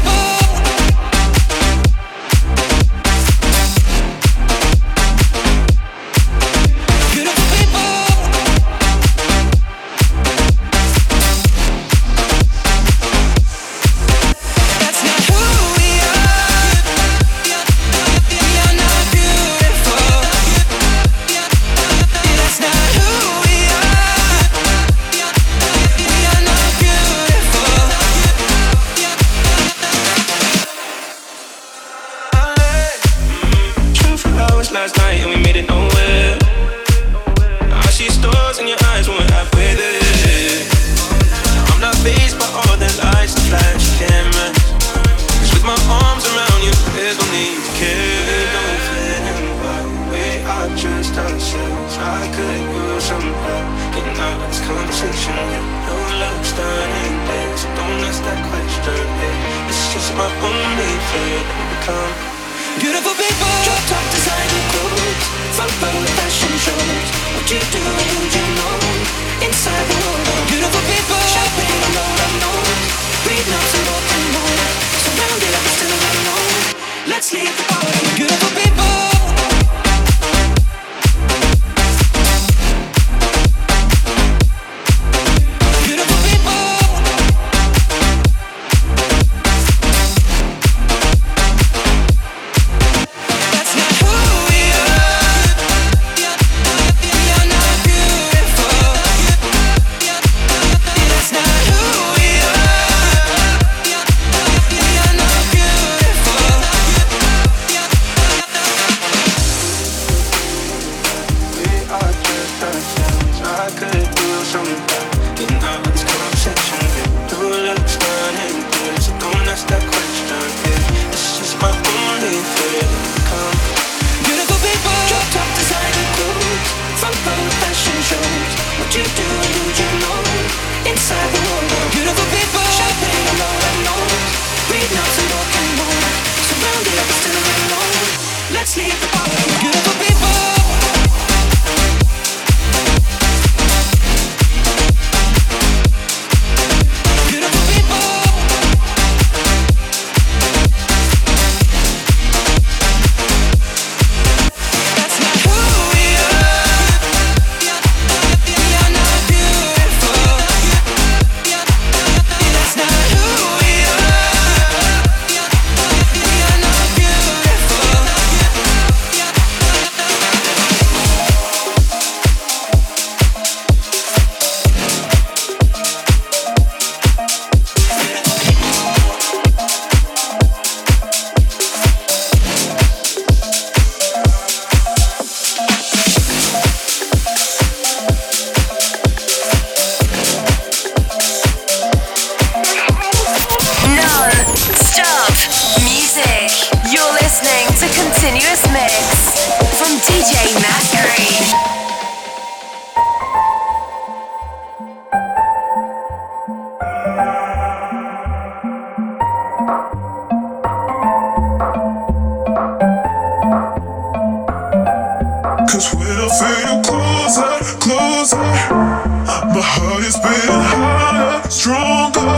closer, 217.30 217.78
closer. 217.80 218.38
My 218.38 219.62
heart 219.62 220.04
is 220.04 220.18
beating 220.18 220.64
harder, 220.72 221.50
stronger. 221.50 222.32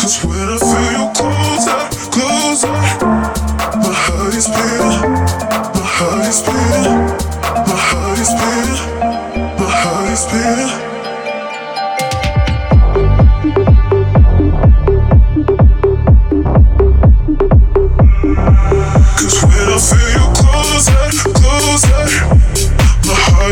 Cause 0.00 0.24
when 0.24 0.48
I 0.48 0.56
feel 0.56 0.92
you 0.96 1.04
closer, 1.12 1.80
closer, 2.08 2.72
my 3.84 3.92
heart 3.92 4.34
is 4.34 4.48
beating, 4.48 5.00
my 5.76 5.84
heart 5.96 6.26
is 6.26 6.40
beating, 6.40 7.04
my 7.68 7.76
heart 7.88 8.18
is 8.18 8.32
beating, 8.40 8.80
my 9.58 9.68
heart 9.68 10.08
is 10.08 10.24
beating. 10.26 10.71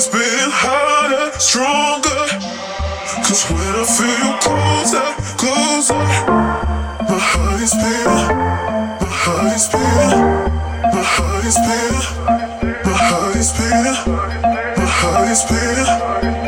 always 0.00 0.28
been 0.30 0.50
harder, 0.50 1.30
stronger. 1.38 2.24
Cause 3.26 3.44
when 3.50 3.74
I 3.76 3.84
feel 3.84 4.16
you 4.24 4.32
closer, 4.40 5.06
closer, 5.36 5.94
my 7.04 7.18
heart 7.20 7.60
is 7.60 7.74
beating, 7.74 8.24
my 9.00 9.10
heart 9.20 9.52
is 9.54 9.68
beating, 9.68 10.20
my 10.92 11.02
heart 11.04 11.44
is 11.44 11.58
beating, 11.66 12.06
my 12.84 12.92
heart 12.96 13.36
is 13.36 13.52
beating, 13.52 13.98
my 14.78 14.86
heart 14.86 15.28
is 15.28 15.42
beating. 15.44 16.39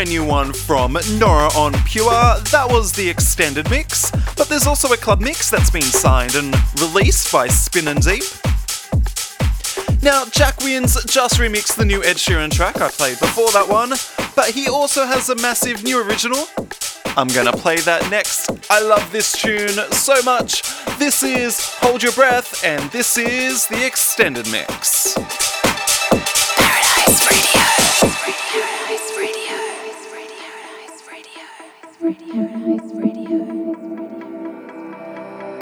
Brand 0.00 0.12
new 0.12 0.24
one 0.24 0.54
from 0.54 0.96
Nora 1.18 1.54
En 1.58 1.74
Pure. 1.84 2.08
That 2.52 2.66
was 2.70 2.90
the 2.90 3.06
extended 3.06 3.68
mix, 3.68 4.10
but 4.34 4.48
there's 4.48 4.66
also 4.66 4.90
a 4.94 4.96
club 4.96 5.20
mix 5.20 5.50
that's 5.50 5.68
been 5.68 5.82
signed 5.82 6.36
and 6.36 6.56
released 6.80 7.30
by 7.30 7.48
Spinnin' 7.48 7.98
Deep. 7.98 8.22
Now, 10.02 10.24
Jack 10.24 10.58
Wins 10.60 11.04
just 11.04 11.34
remixed 11.34 11.76
the 11.76 11.84
new 11.84 12.02
Ed 12.02 12.16
Sheeran 12.16 12.50
track 12.50 12.80
I 12.80 12.88
played 12.88 13.20
before 13.20 13.50
that 13.52 13.68
one, 13.68 13.90
but 14.34 14.48
he 14.48 14.70
also 14.70 15.04
has 15.04 15.28
a 15.28 15.34
massive 15.34 15.84
new 15.84 16.02
original. 16.02 16.46
I'm 17.18 17.28
gonna 17.28 17.52
play 17.52 17.76
that 17.80 18.10
next. 18.10 18.50
I 18.70 18.80
love 18.80 19.12
this 19.12 19.32
tune 19.32 19.92
so 19.92 20.22
much. 20.22 20.62
This 20.98 21.22
is 21.22 21.60
Hold 21.80 22.02
Your 22.02 22.12
Breath, 22.12 22.64
and 22.64 22.90
this 22.90 23.18
is 23.18 23.66
the 23.66 23.84
extended 23.84 24.50
mix. 24.50 25.14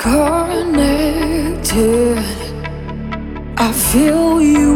Connected, 0.09 1.77
I 3.59 3.71
feel 3.73 4.41
you. 4.41 4.73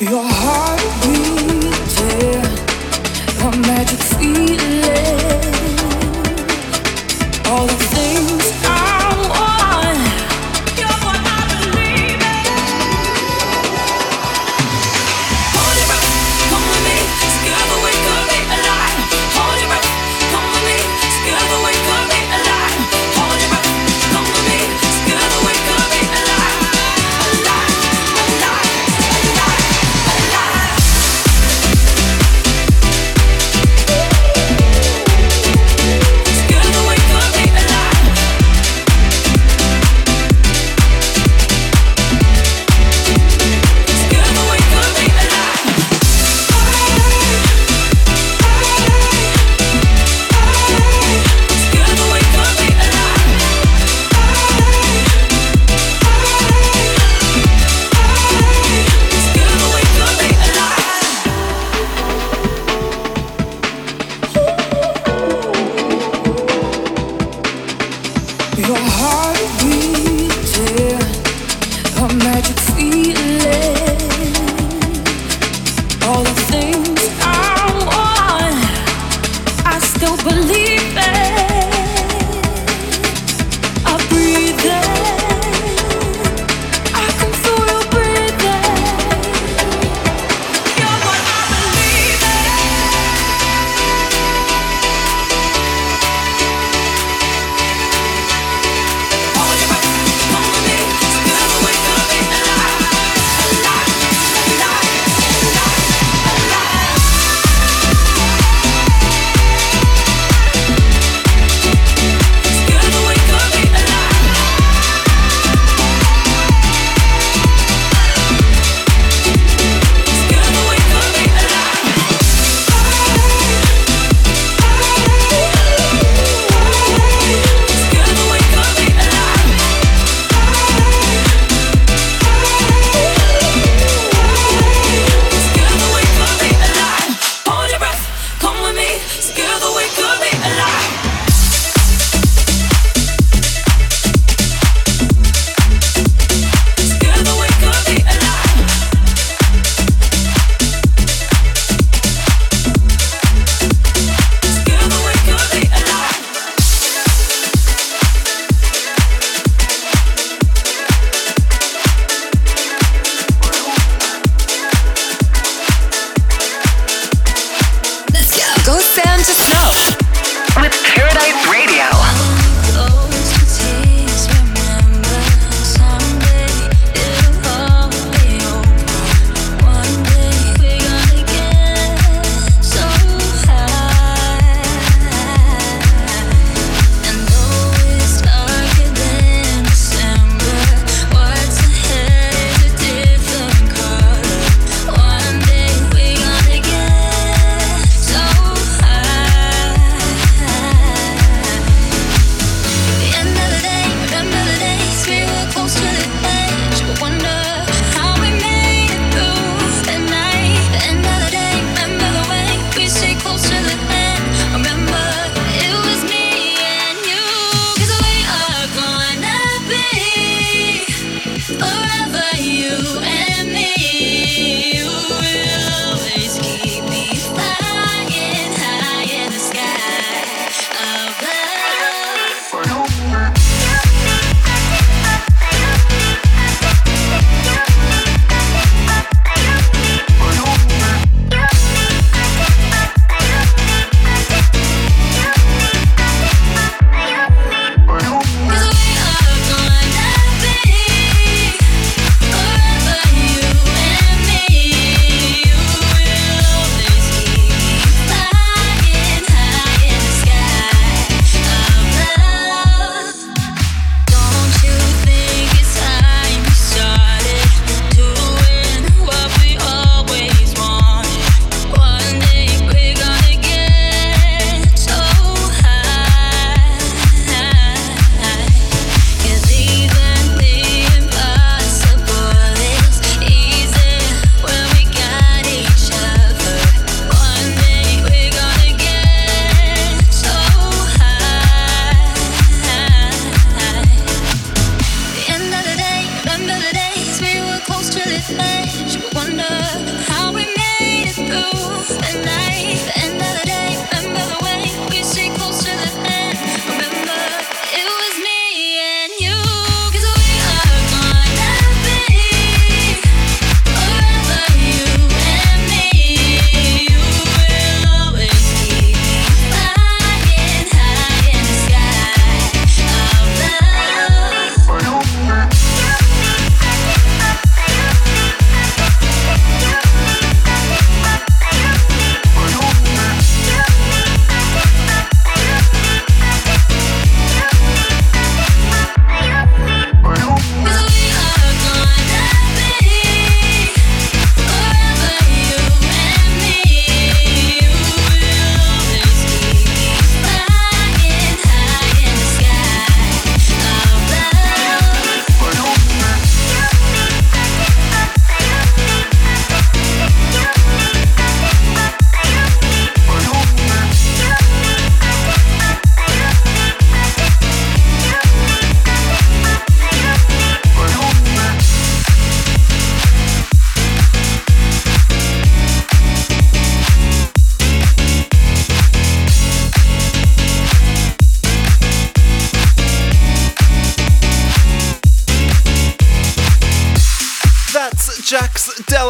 Your 0.00 0.24
heart 0.40 0.80
beating, 1.02 2.46
a 3.44 3.50
magic 3.68 4.00
feeling. 4.16 5.41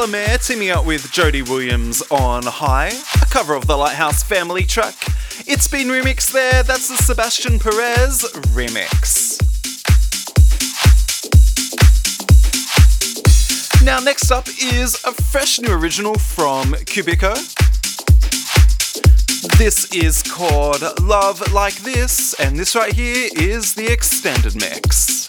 Delamere 0.03 0.39
teaming 0.39 0.71
up 0.71 0.85
with 0.85 1.13
Jody 1.13 1.43
Williams 1.43 2.03
on 2.11 2.43
High, 2.43 2.89
a 2.89 3.27
cover 3.27 3.55
of 3.55 3.69
the 3.69 3.77
Lighthouse 3.77 4.21
Family 4.21 4.65
track. 4.65 4.97
It's 5.47 5.69
been 5.69 5.87
remixed 5.87 6.33
there, 6.33 6.65
that's 6.65 6.89
the 6.89 6.97
Sebastian 6.97 7.61
Perez 7.61 8.25
remix. 8.49 9.39
Now, 13.85 14.01
next 14.01 14.33
up 14.33 14.49
is 14.49 15.01
a 15.05 15.13
fresh 15.13 15.61
new 15.61 15.73
original 15.73 16.15
from 16.15 16.73
Cubico. 16.73 17.35
This 19.57 19.85
is 19.95 20.25
called 20.25 20.83
Love 21.01 21.53
Like 21.53 21.77
This, 21.77 22.35
and 22.41 22.57
this 22.59 22.75
right 22.75 22.93
here 22.93 23.29
is 23.37 23.75
the 23.75 23.87
extended 23.87 24.57
mix. 24.57 25.22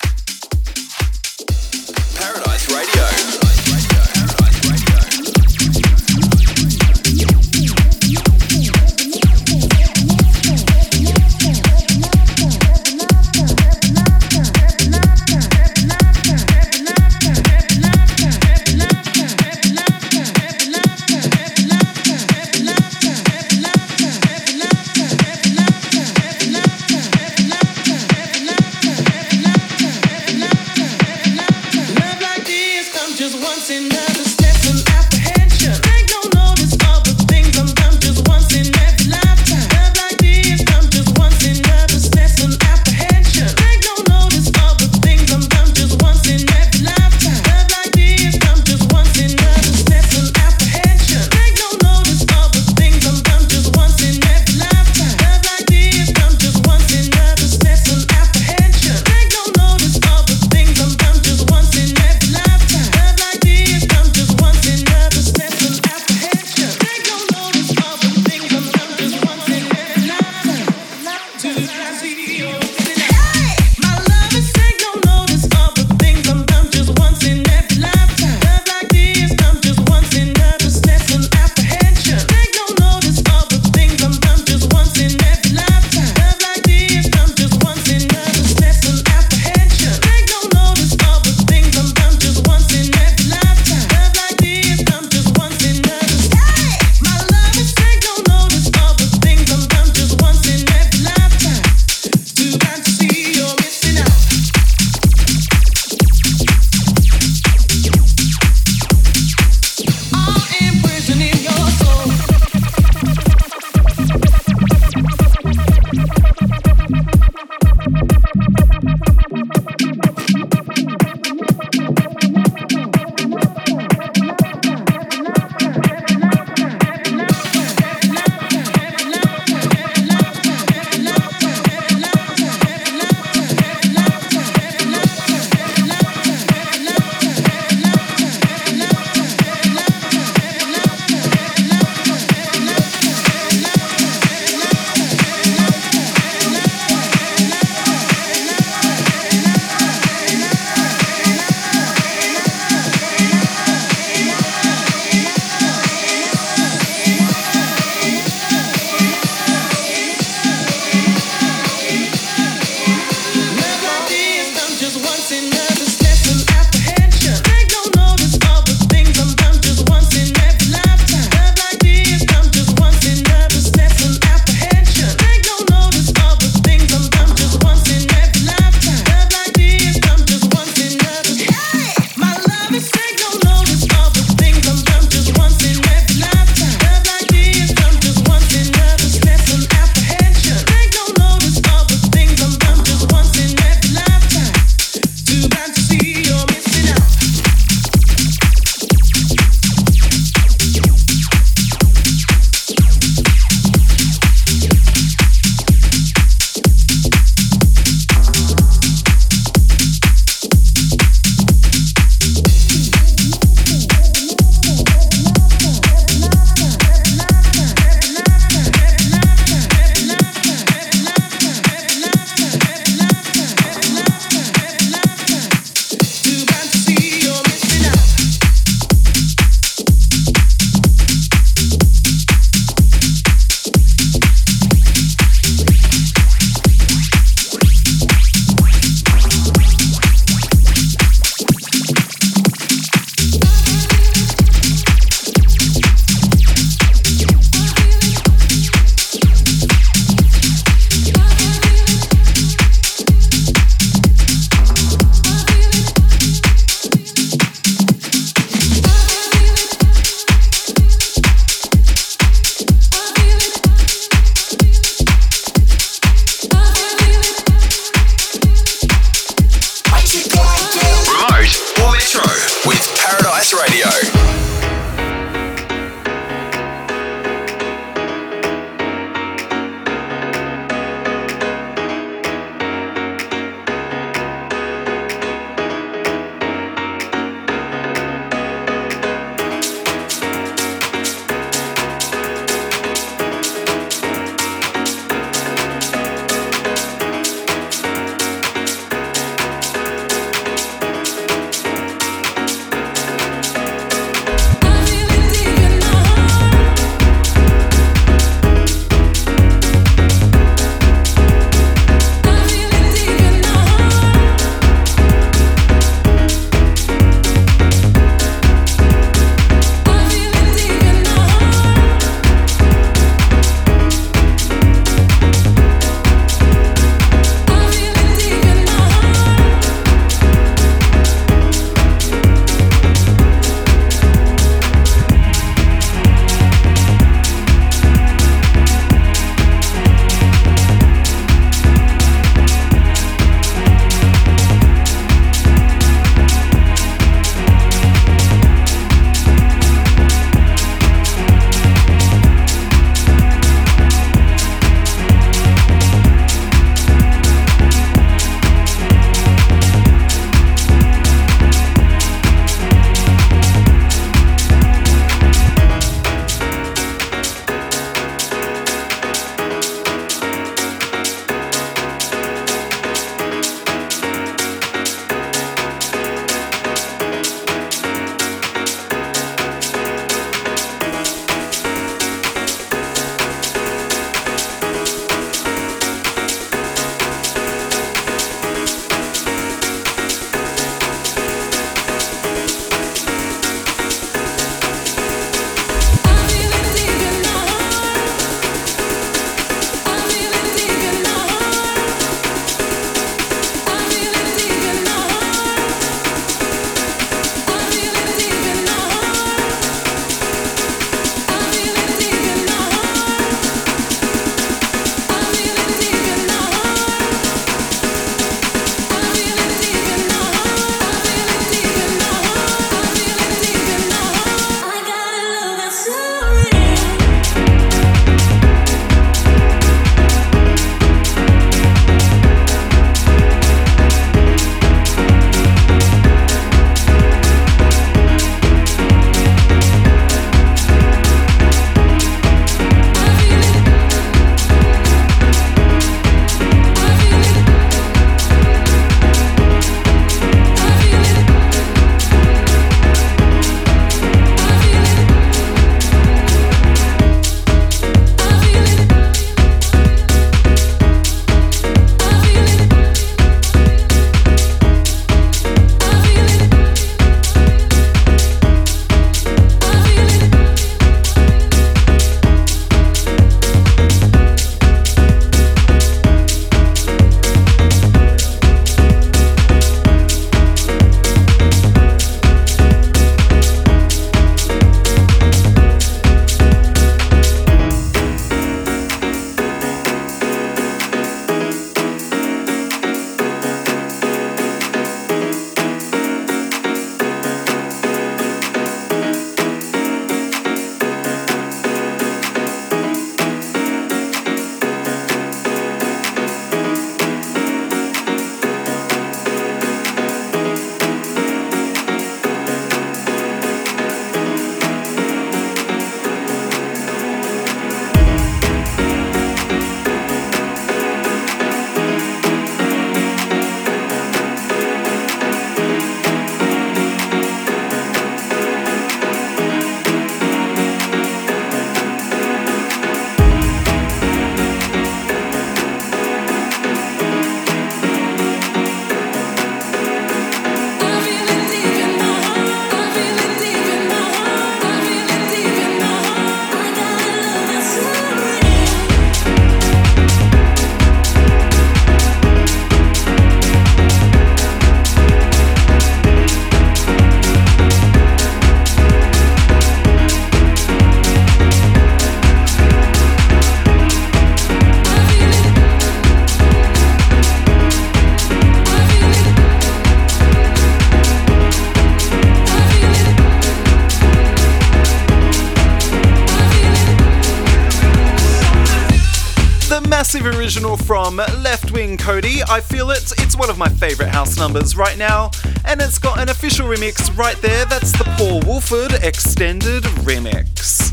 I 582.53 582.61
feel 582.61 582.91
it. 582.91 583.11
It's 583.17 583.35
one 583.35 583.49
of 583.49 583.57
my 583.57 583.67
favourite 583.67 584.11
house 584.11 584.37
numbers 584.37 584.77
right 584.77 584.95
now, 584.95 585.31
and 585.65 585.81
it's 585.81 585.97
got 585.97 586.19
an 586.19 586.29
official 586.29 586.67
remix 586.67 587.17
right 587.17 587.35
there. 587.37 587.65
That's 587.65 587.91
the 587.93 588.03
Paul 588.15 588.41
Woolford 588.41 588.93
extended 589.03 589.81
remix. 590.05 590.91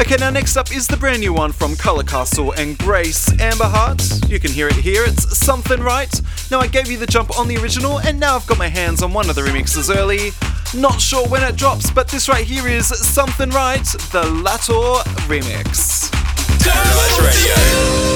Okay, 0.00 0.16
now 0.16 0.30
next 0.30 0.56
up 0.56 0.74
is 0.74 0.86
the 0.88 0.96
brand 0.96 1.20
new 1.20 1.34
one 1.34 1.52
from 1.52 1.76
Color 1.76 2.04
Castle 2.04 2.52
and 2.52 2.78
Grace 2.78 3.30
Amber 3.38 3.66
Heart. 3.66 4.30
You 4.30 4.40
can 4.40 4.50
hear 4.50 4.66
it 4.66 4.76
here, 4.76 5.04
it's 5.04 5.36
Something 5.36 5.82
Right. 5.82 6.18
Now, 6.50 6.60
I 6.60 6.68
gave 6.68 6.90
you 6.90 6.96
the 6.96 7.06
jump 7.06 7.38
on 7.38 7.48
the 7.48 7.58
original, 7.58 8.00
and 8.00 8.18
now 8.18 8.36
I've 8.36 8.46
got 8.46 8.56
my 8.56 8.68
hands 8.68 9.02
on 9.02 9.12
one 9.12 9.28
of 9.28 9.36
the 9.36 9.42
remixes 9.42 9.94
early. 9.94 10.30
Not 10.74 11.02
sure 11.02 11.28
when 11.28 11.42
it 11.42 11.56
drops, 11.56 11.90
but 11.90 12.08
this 12.08 12.30
right 12.30 12.46
here 12.46 12.66
is 12.66 12.86
Something 12.86 13.50
Right, 13.50 13.84
the 13.84 14.22
Lator 14.42 15.02
remix. 15.28 16.10
Paradise 16.64 18.11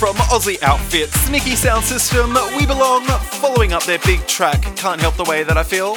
from 0.00 0.16
Aussie 0.16 0.62
outfit 0.62 1.10
Sneaky 1.10 1.54
Sound 1.54 1.84
System, 1.84 2.32
We 2.56 2.64
Belong, 2.64 3.04
following 3.04 3.74
up 3.74 3.82
their 3.82 3.98
big 3.98 4.26
track 4.26 4.62
Can't 4.74 4.98
Help 4.98 5.16
the 5.16 5.24
Way 5.24 5.42
That 5.42 5.58
I 5.58 5.62
Feel. 5.62 5.94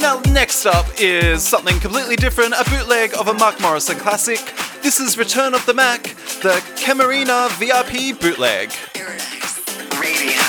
Now, 0.00 0.20
next 0.32 0.66
up 0.66 0.86
is 0.98 1.44
something 1.44 1.78
completely 1.78 2.16
different, 2.16 2.54
a 2.54 2.68
bootleg 2.68 3.14
of 3.16 3.28
a 3.28 3.34
Mark 3.34 3.60
Morrison 3.60 3.96
classic. 3.98 4.40
This 4.82 4.98
is 4.98 5.16
Return 5.16 5.54
of 5.54 5.64
the 5.64 5.74
Mac, 5.74 6.02
the 6.42 6.60
Camarina 6.74 7.50
VIP 7.52 8.18
bootleg. 8.18 8.72
While 8.72 10.41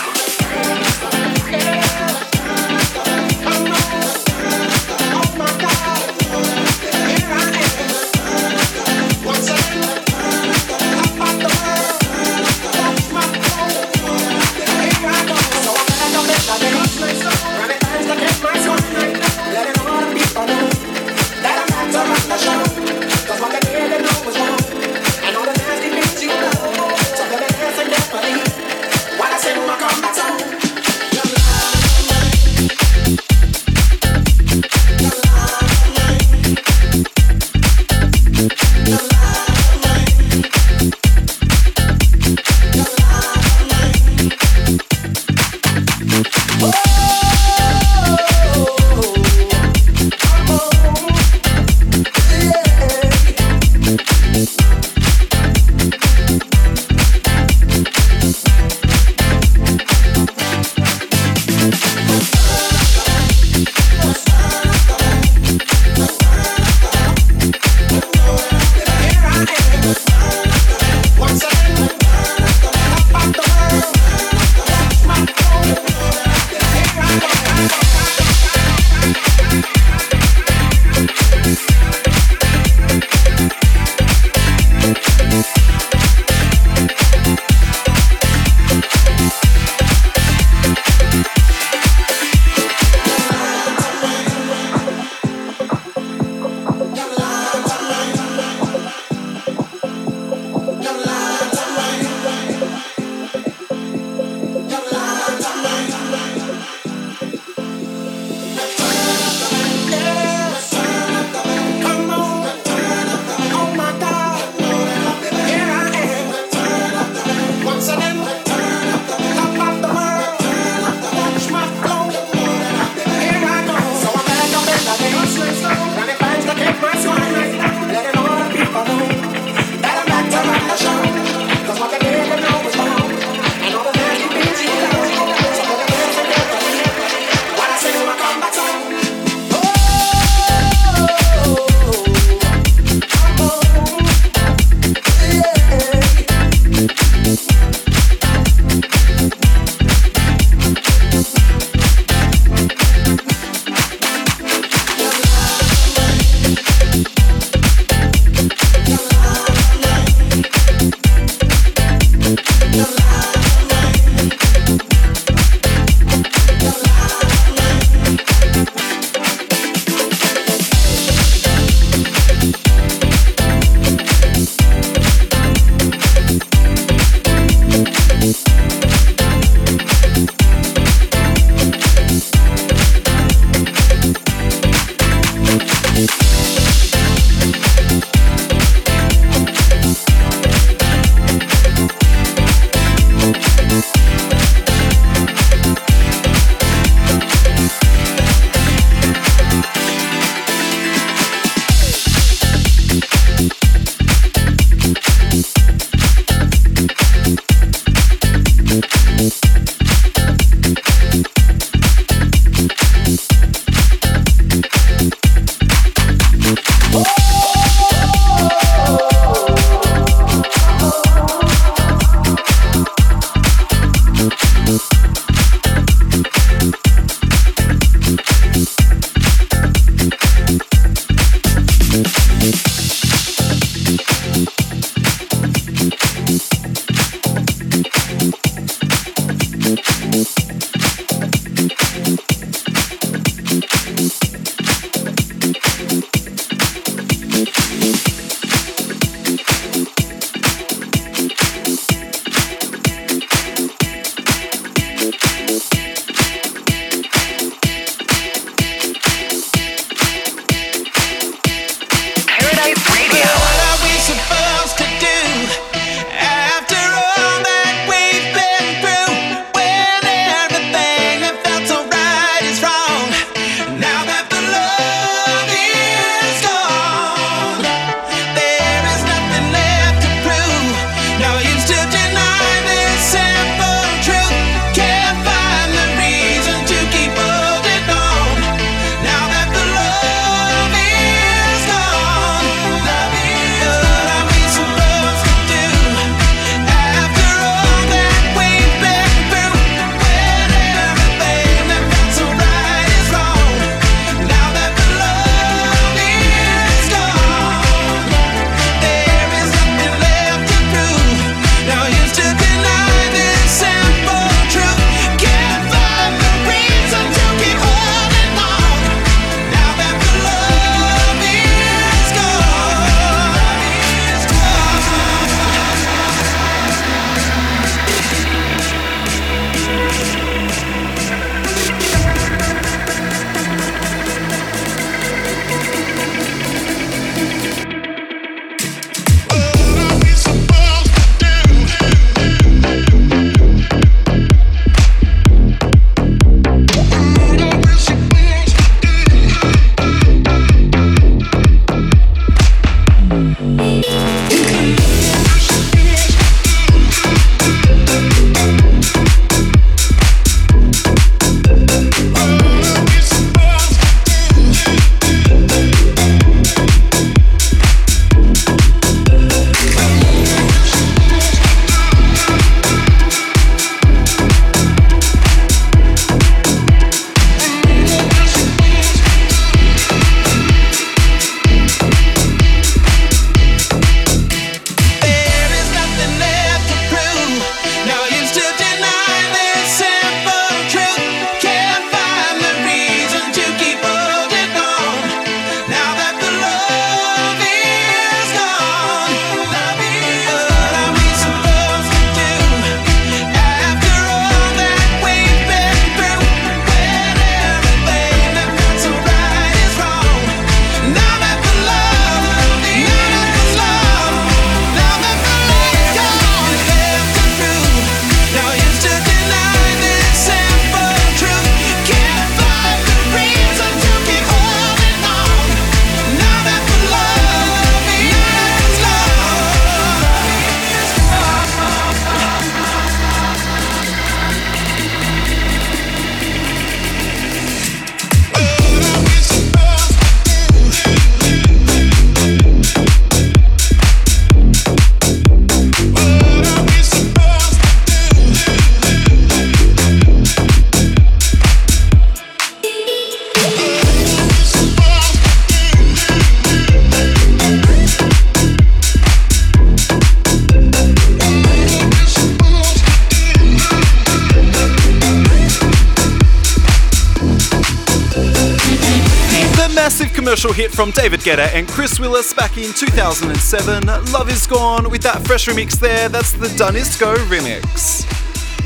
hit 470.51 470.71
from 470.71 470.91
David 470.91 471.21
Guetta 471.21 471.47
and 471.53 471.67
Chris 471.67 471.99
Willis 471.99 472.33
back 472.33 472.57
in 472.57 472.73
2007. 472.73 473.85
Love 474.11 474.29
is 474.29 474.45
Gone 474.45 474.89
with 474.89 475.01
that 475.03 475.25
fresh 475.25 475.47
remix 475.47 475.79
there. 475.79 476.09
That's 476.09 476.33
the 476.33 476.47
Danisco 476.47 477.15
remix. 477.27 478.03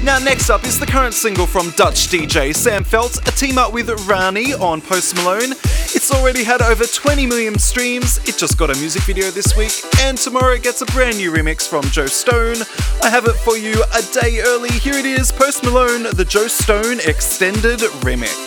Now, 0.03 0.17
next 0.17 0.49
up 0.49 0.63
is 0.63 0.79
the 0.79 0.85
current 0.85 1.13
single 1.13 1.45
from 1.45 1.71
Dutch 1.71 2.07
DJ 2.07 2.55
Sam 2.55 2.83
Feldt, 2.83 3.27
a 3.27 3.31
team 3.31 3.57
up 3.57 3.73
with 3.73 3.89
Rani 4.07 4.53
on 4.53 4.81
Post 4.81 5.17
Malone. 5.17 5.51
It's 5.93 6.11
already 6.11 6.43
had 6.43 6.61
over 6.61 6.85
20 6.85 7.27
million 7.27 7.59
streams, 7.59 8.17
it 8.27 8.37
just 8.37 8.57
got 8.57 8.75
a 8.75 8.79
music 8.79 9.03
video 9.03 9.29
this 9.29 9.55
week, 9.57 9.73
and 9.99 10.17
tomorrow 10.17 10.53
it 10.53 10.63
gets 10.63 10.81
a 10.81 10.85
brand 10.87 11.17
new 11.17 11.31
remix 11.31 11.67
from 11.67 11.83
Joe 11.91 12.07
Stone. 12.07 12.57
I 13.03 13.09
have 13.09 13.25
it 13.25 13.35
for 13.35 13.57
you 13.57 13.83
a 13.83 14.01
day 14.13 14.39
early. 14.39 14.71
Here 14.71 14.95
it 14.95 15.05
is 15.05 15.31
Post 15.31 15.63
Malone, 15.63 16.03
the 16.15 16.25
Joe 16.25 16.47
Stone 16.47 17.01
Extended 17.01 17.81
Remix. 18.01 18.46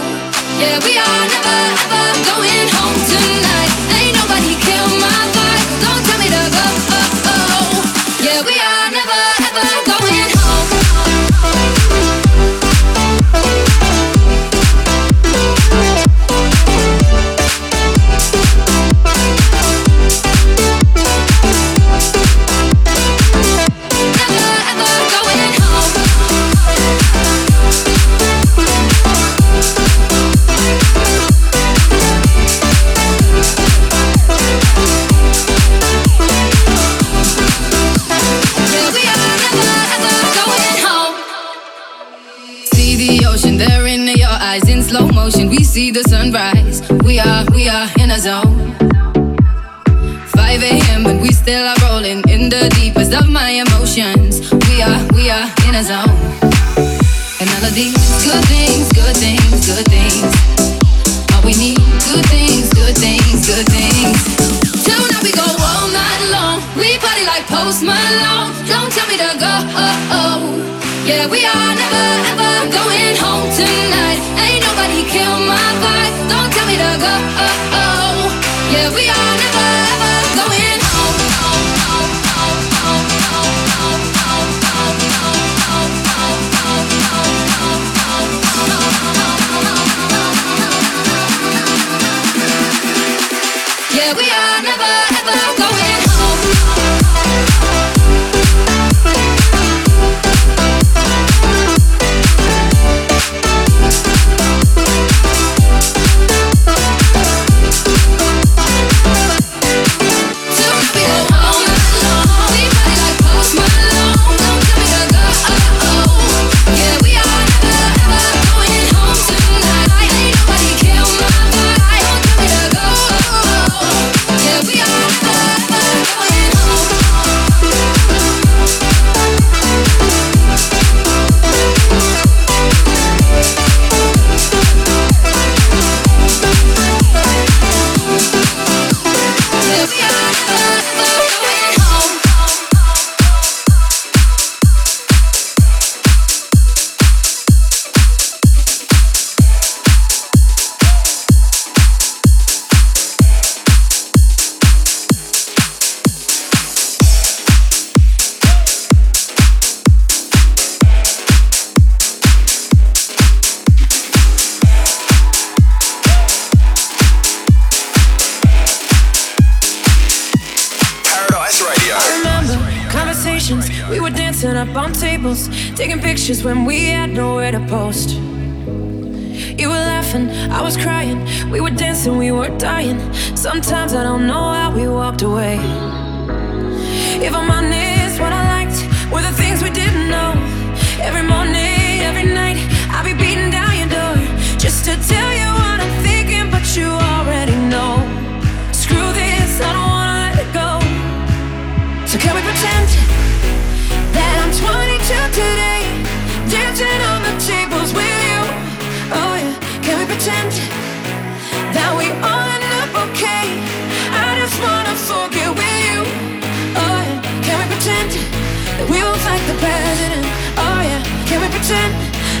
Yeah, 0.61 0.77
we 0.85 0.95
are 8.59 8.91
never 8.91 9.21
ever 9.41 9.71
going 9.89 10.30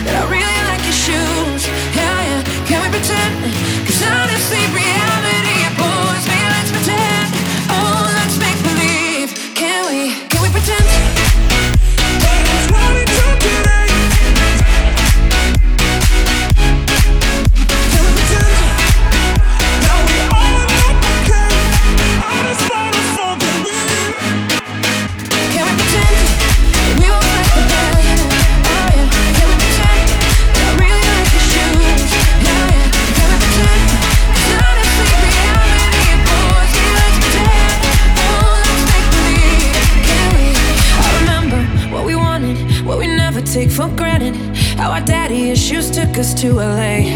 that 0.03 0.15
I 0.15 0.40
us 46.21 46.35
to 46.35 46.53
LA. 46.53 47.10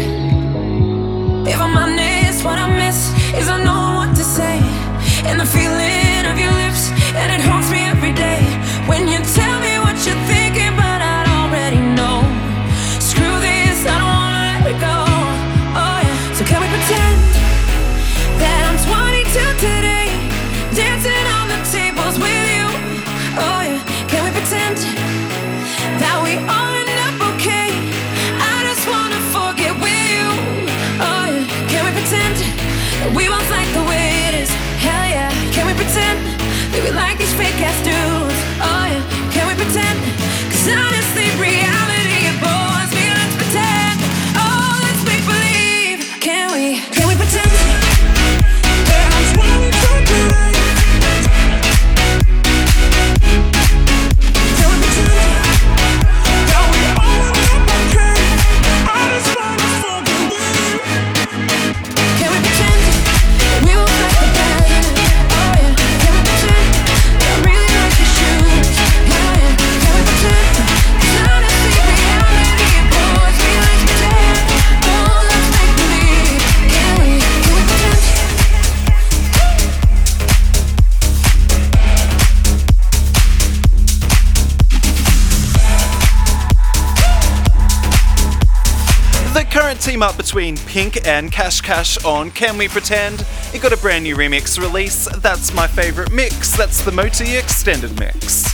team 89.96 90.02
up 90.02 90.16
between 90.18 90.58
Pink 90.58 91.06
and 91.06 91.32
Cash 91.32 91.62
Cash 91.62 91.96
on 92.04 92.30
Can 92.30 92.58
We 92.58 92.68
Pretend. 92.68 93.24
It 93.54 93.62
got 93.62 93.72
a 93.72 93.78
brand 93.78 94.04
new 94.04 94.14
remix 94.14 94.58
release. 94.58 95.08
That's 95.20 95.54
my 95.54 95.66
favourite 95.66 96.12
mix. 96.12 96.54
That's 96.54 96.84
the 96.84 96.92
Moti 96.92 97.34
Extended 97.34 97.98
Mix. 97.98 98.44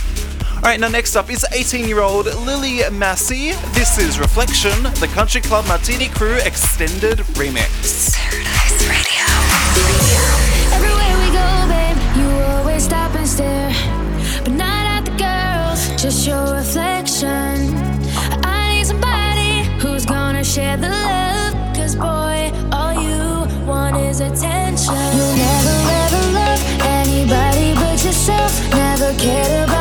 Alright, 0.55 0.79
now 0.79 0.87
next 0.87 1.17
up 1.17 1.29
is 1.29 1.45
18 1.51 1.85
year 1.85 1.99
old 1.99 2.27
Lily 2.27 2.89
Massey. 2.91 3.51
This 3.73 3.97
is 3.97 4.19
Reflection, 4.19 4.83
the 5.01 5.09
Country 5.13 5.41
Club 5.41 5.67
Martini 5.67 6.07
Crew 6.07 6.37
Extended 6.37 7.17
Remix. 7.35 8.12
care 29.23 29.63
about 29.63 29.72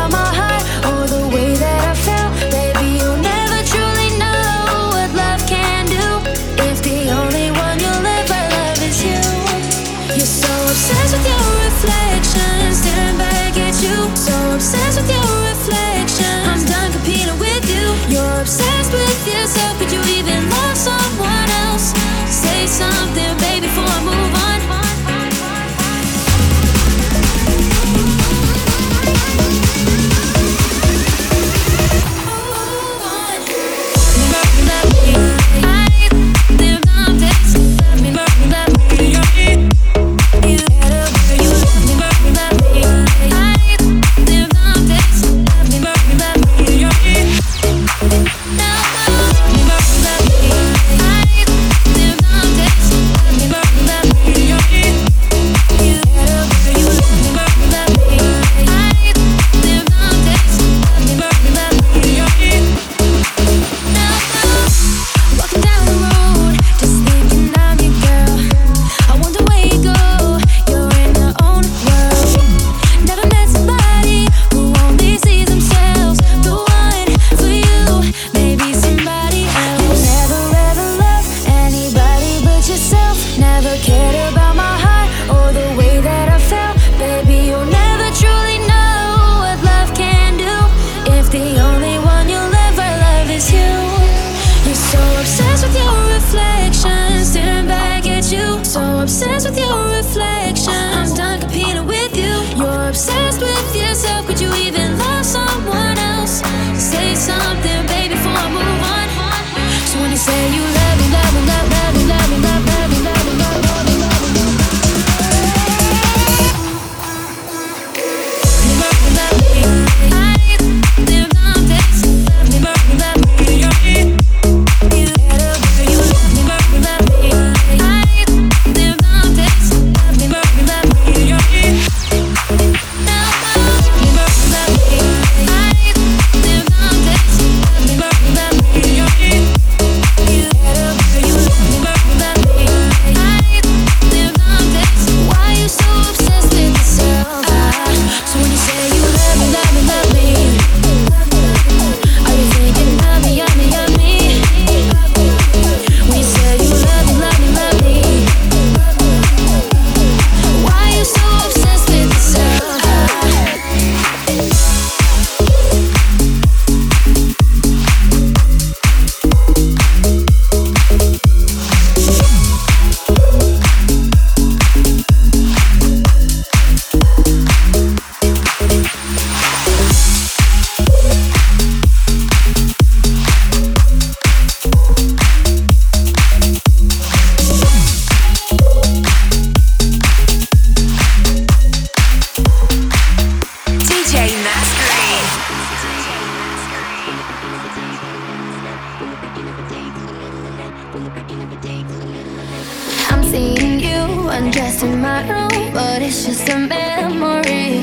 undressed 204.42 204.82
in 204.82 205.00
my 205.00 205.20
room, 205.30 205.72
but 205.72 206.02
it's 206.02 206.26
just 206.26 206.48
a 206.48 206.58
memory, 206.58 207.78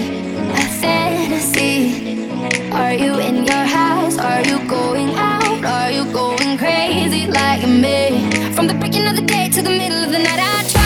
a 0.52 0.66
fantasy. 0.82 2.28
Are 2.72 2.94
you 2.94 3.18
in 3.20 3.46
your 3.46 3.66
house? 3.80 4.18
Are 4.18 4.42
you 4.42 4.58
going 4.68 5.10
out? 5.16 5.64
Are 5.64 5.92
you 5.92 6.06
going 6.12 6.58
crazy 6.58 7.28
like 7.28 7.64
me? 7.68 8.30
From 8.56 8.68
the 8.68 8.74
breaking 8.74 9.08
of 9.08 9.16
the 9.16 9.22
day 9.22 9.50
to 9.50 9.62
the 9.62 9.70
middle 9.70 10.04
of 10.04 10.12
the 10.12 10.20
night, 10.20 10.40
I 10.40 10.68
try 10.70 10.79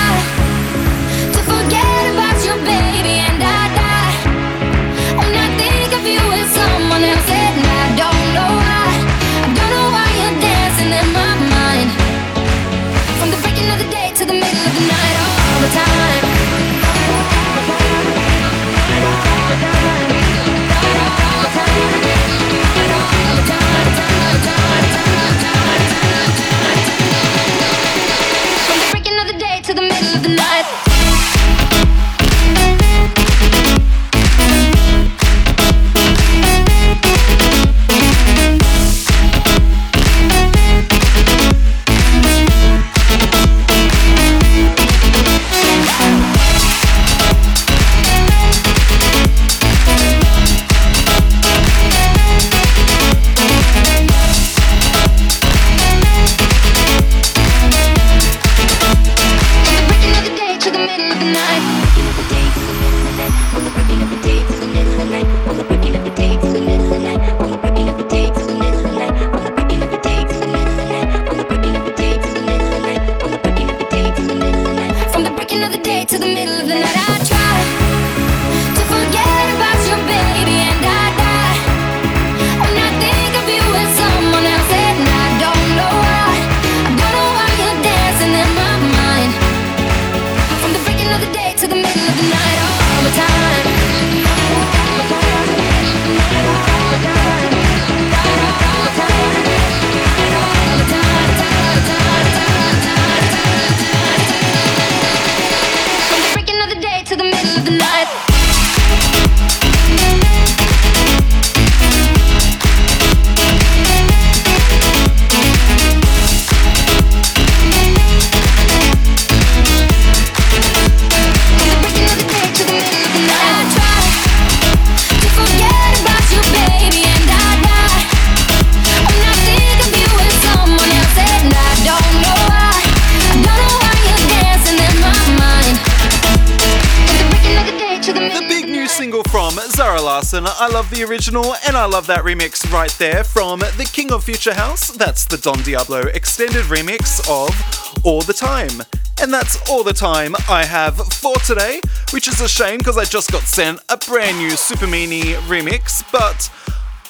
love 142.04 142.08
that 142.08 142.26
remix 142.26 142.70
right 142.74 142.92
there 142.98 143.24
from 143.24 143.60
the 143.60 143.90
King 143.94 144.12
of 144.12 144.26
Future 144.26 144.54
House. 144.54 144.92
That's 144.92 145.24
the 145.24 145.38
Don 145.38 145.62
Diablo 145.62 146.02
extended 146.02 146.64
remix 146.64 147.22
of 147.30 148.06
All 148.06 148.22
the 148.22 148.34
Time. 148.34 148.82
And 149.22 149.34
that's 149.34 149.70
all 149.70 149.86
the 149.86 149.94
time 149.94 150.36
I 150.50 150.66
have 150.66 150.98
for 150.98 151.36
today, 151.48 151.80
which 152.12 152.28
is 152.28 152.42
a 152.42 152.50
shame 152.50 152.80
because 152.80 152.98
I 152.98 153.06
just 153.06 153.32
got 153.32 153.44
sent 153.44 153.80
a 153.88 153.96
brand 153.96 154.38
new 154.38 154.50
Super 154.52 154.88
Mini 154.88 155.36
remix, 155.48 156.04
but 156.12 156.52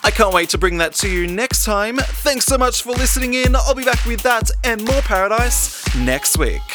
I 0.03 0.11
can't 0.11 0.33
wait 0.33 0.49
to 0.49 0.59
bring 0.59 0.77
that 0.77 0.93
to 0.95 1.09
you 1.09 1.25
next 1.25 1.65
time. 1.65 1.97
Thanks 1.97 2.45
so 2.45 2.57
much 2.57 2.83
for 2.83 2.91
listening 2.91 3.33
in. 3.33 3.55
I'll 3.55 3.73
be 3.73 3.85
back 3.85 4.05
with 4.05 4.21
that 4.21 4.51
and 4.63 4.85
more 4.85 5.01
Paradise 5.01 5.83
next 5.95 6.37
week. 6.37 6.72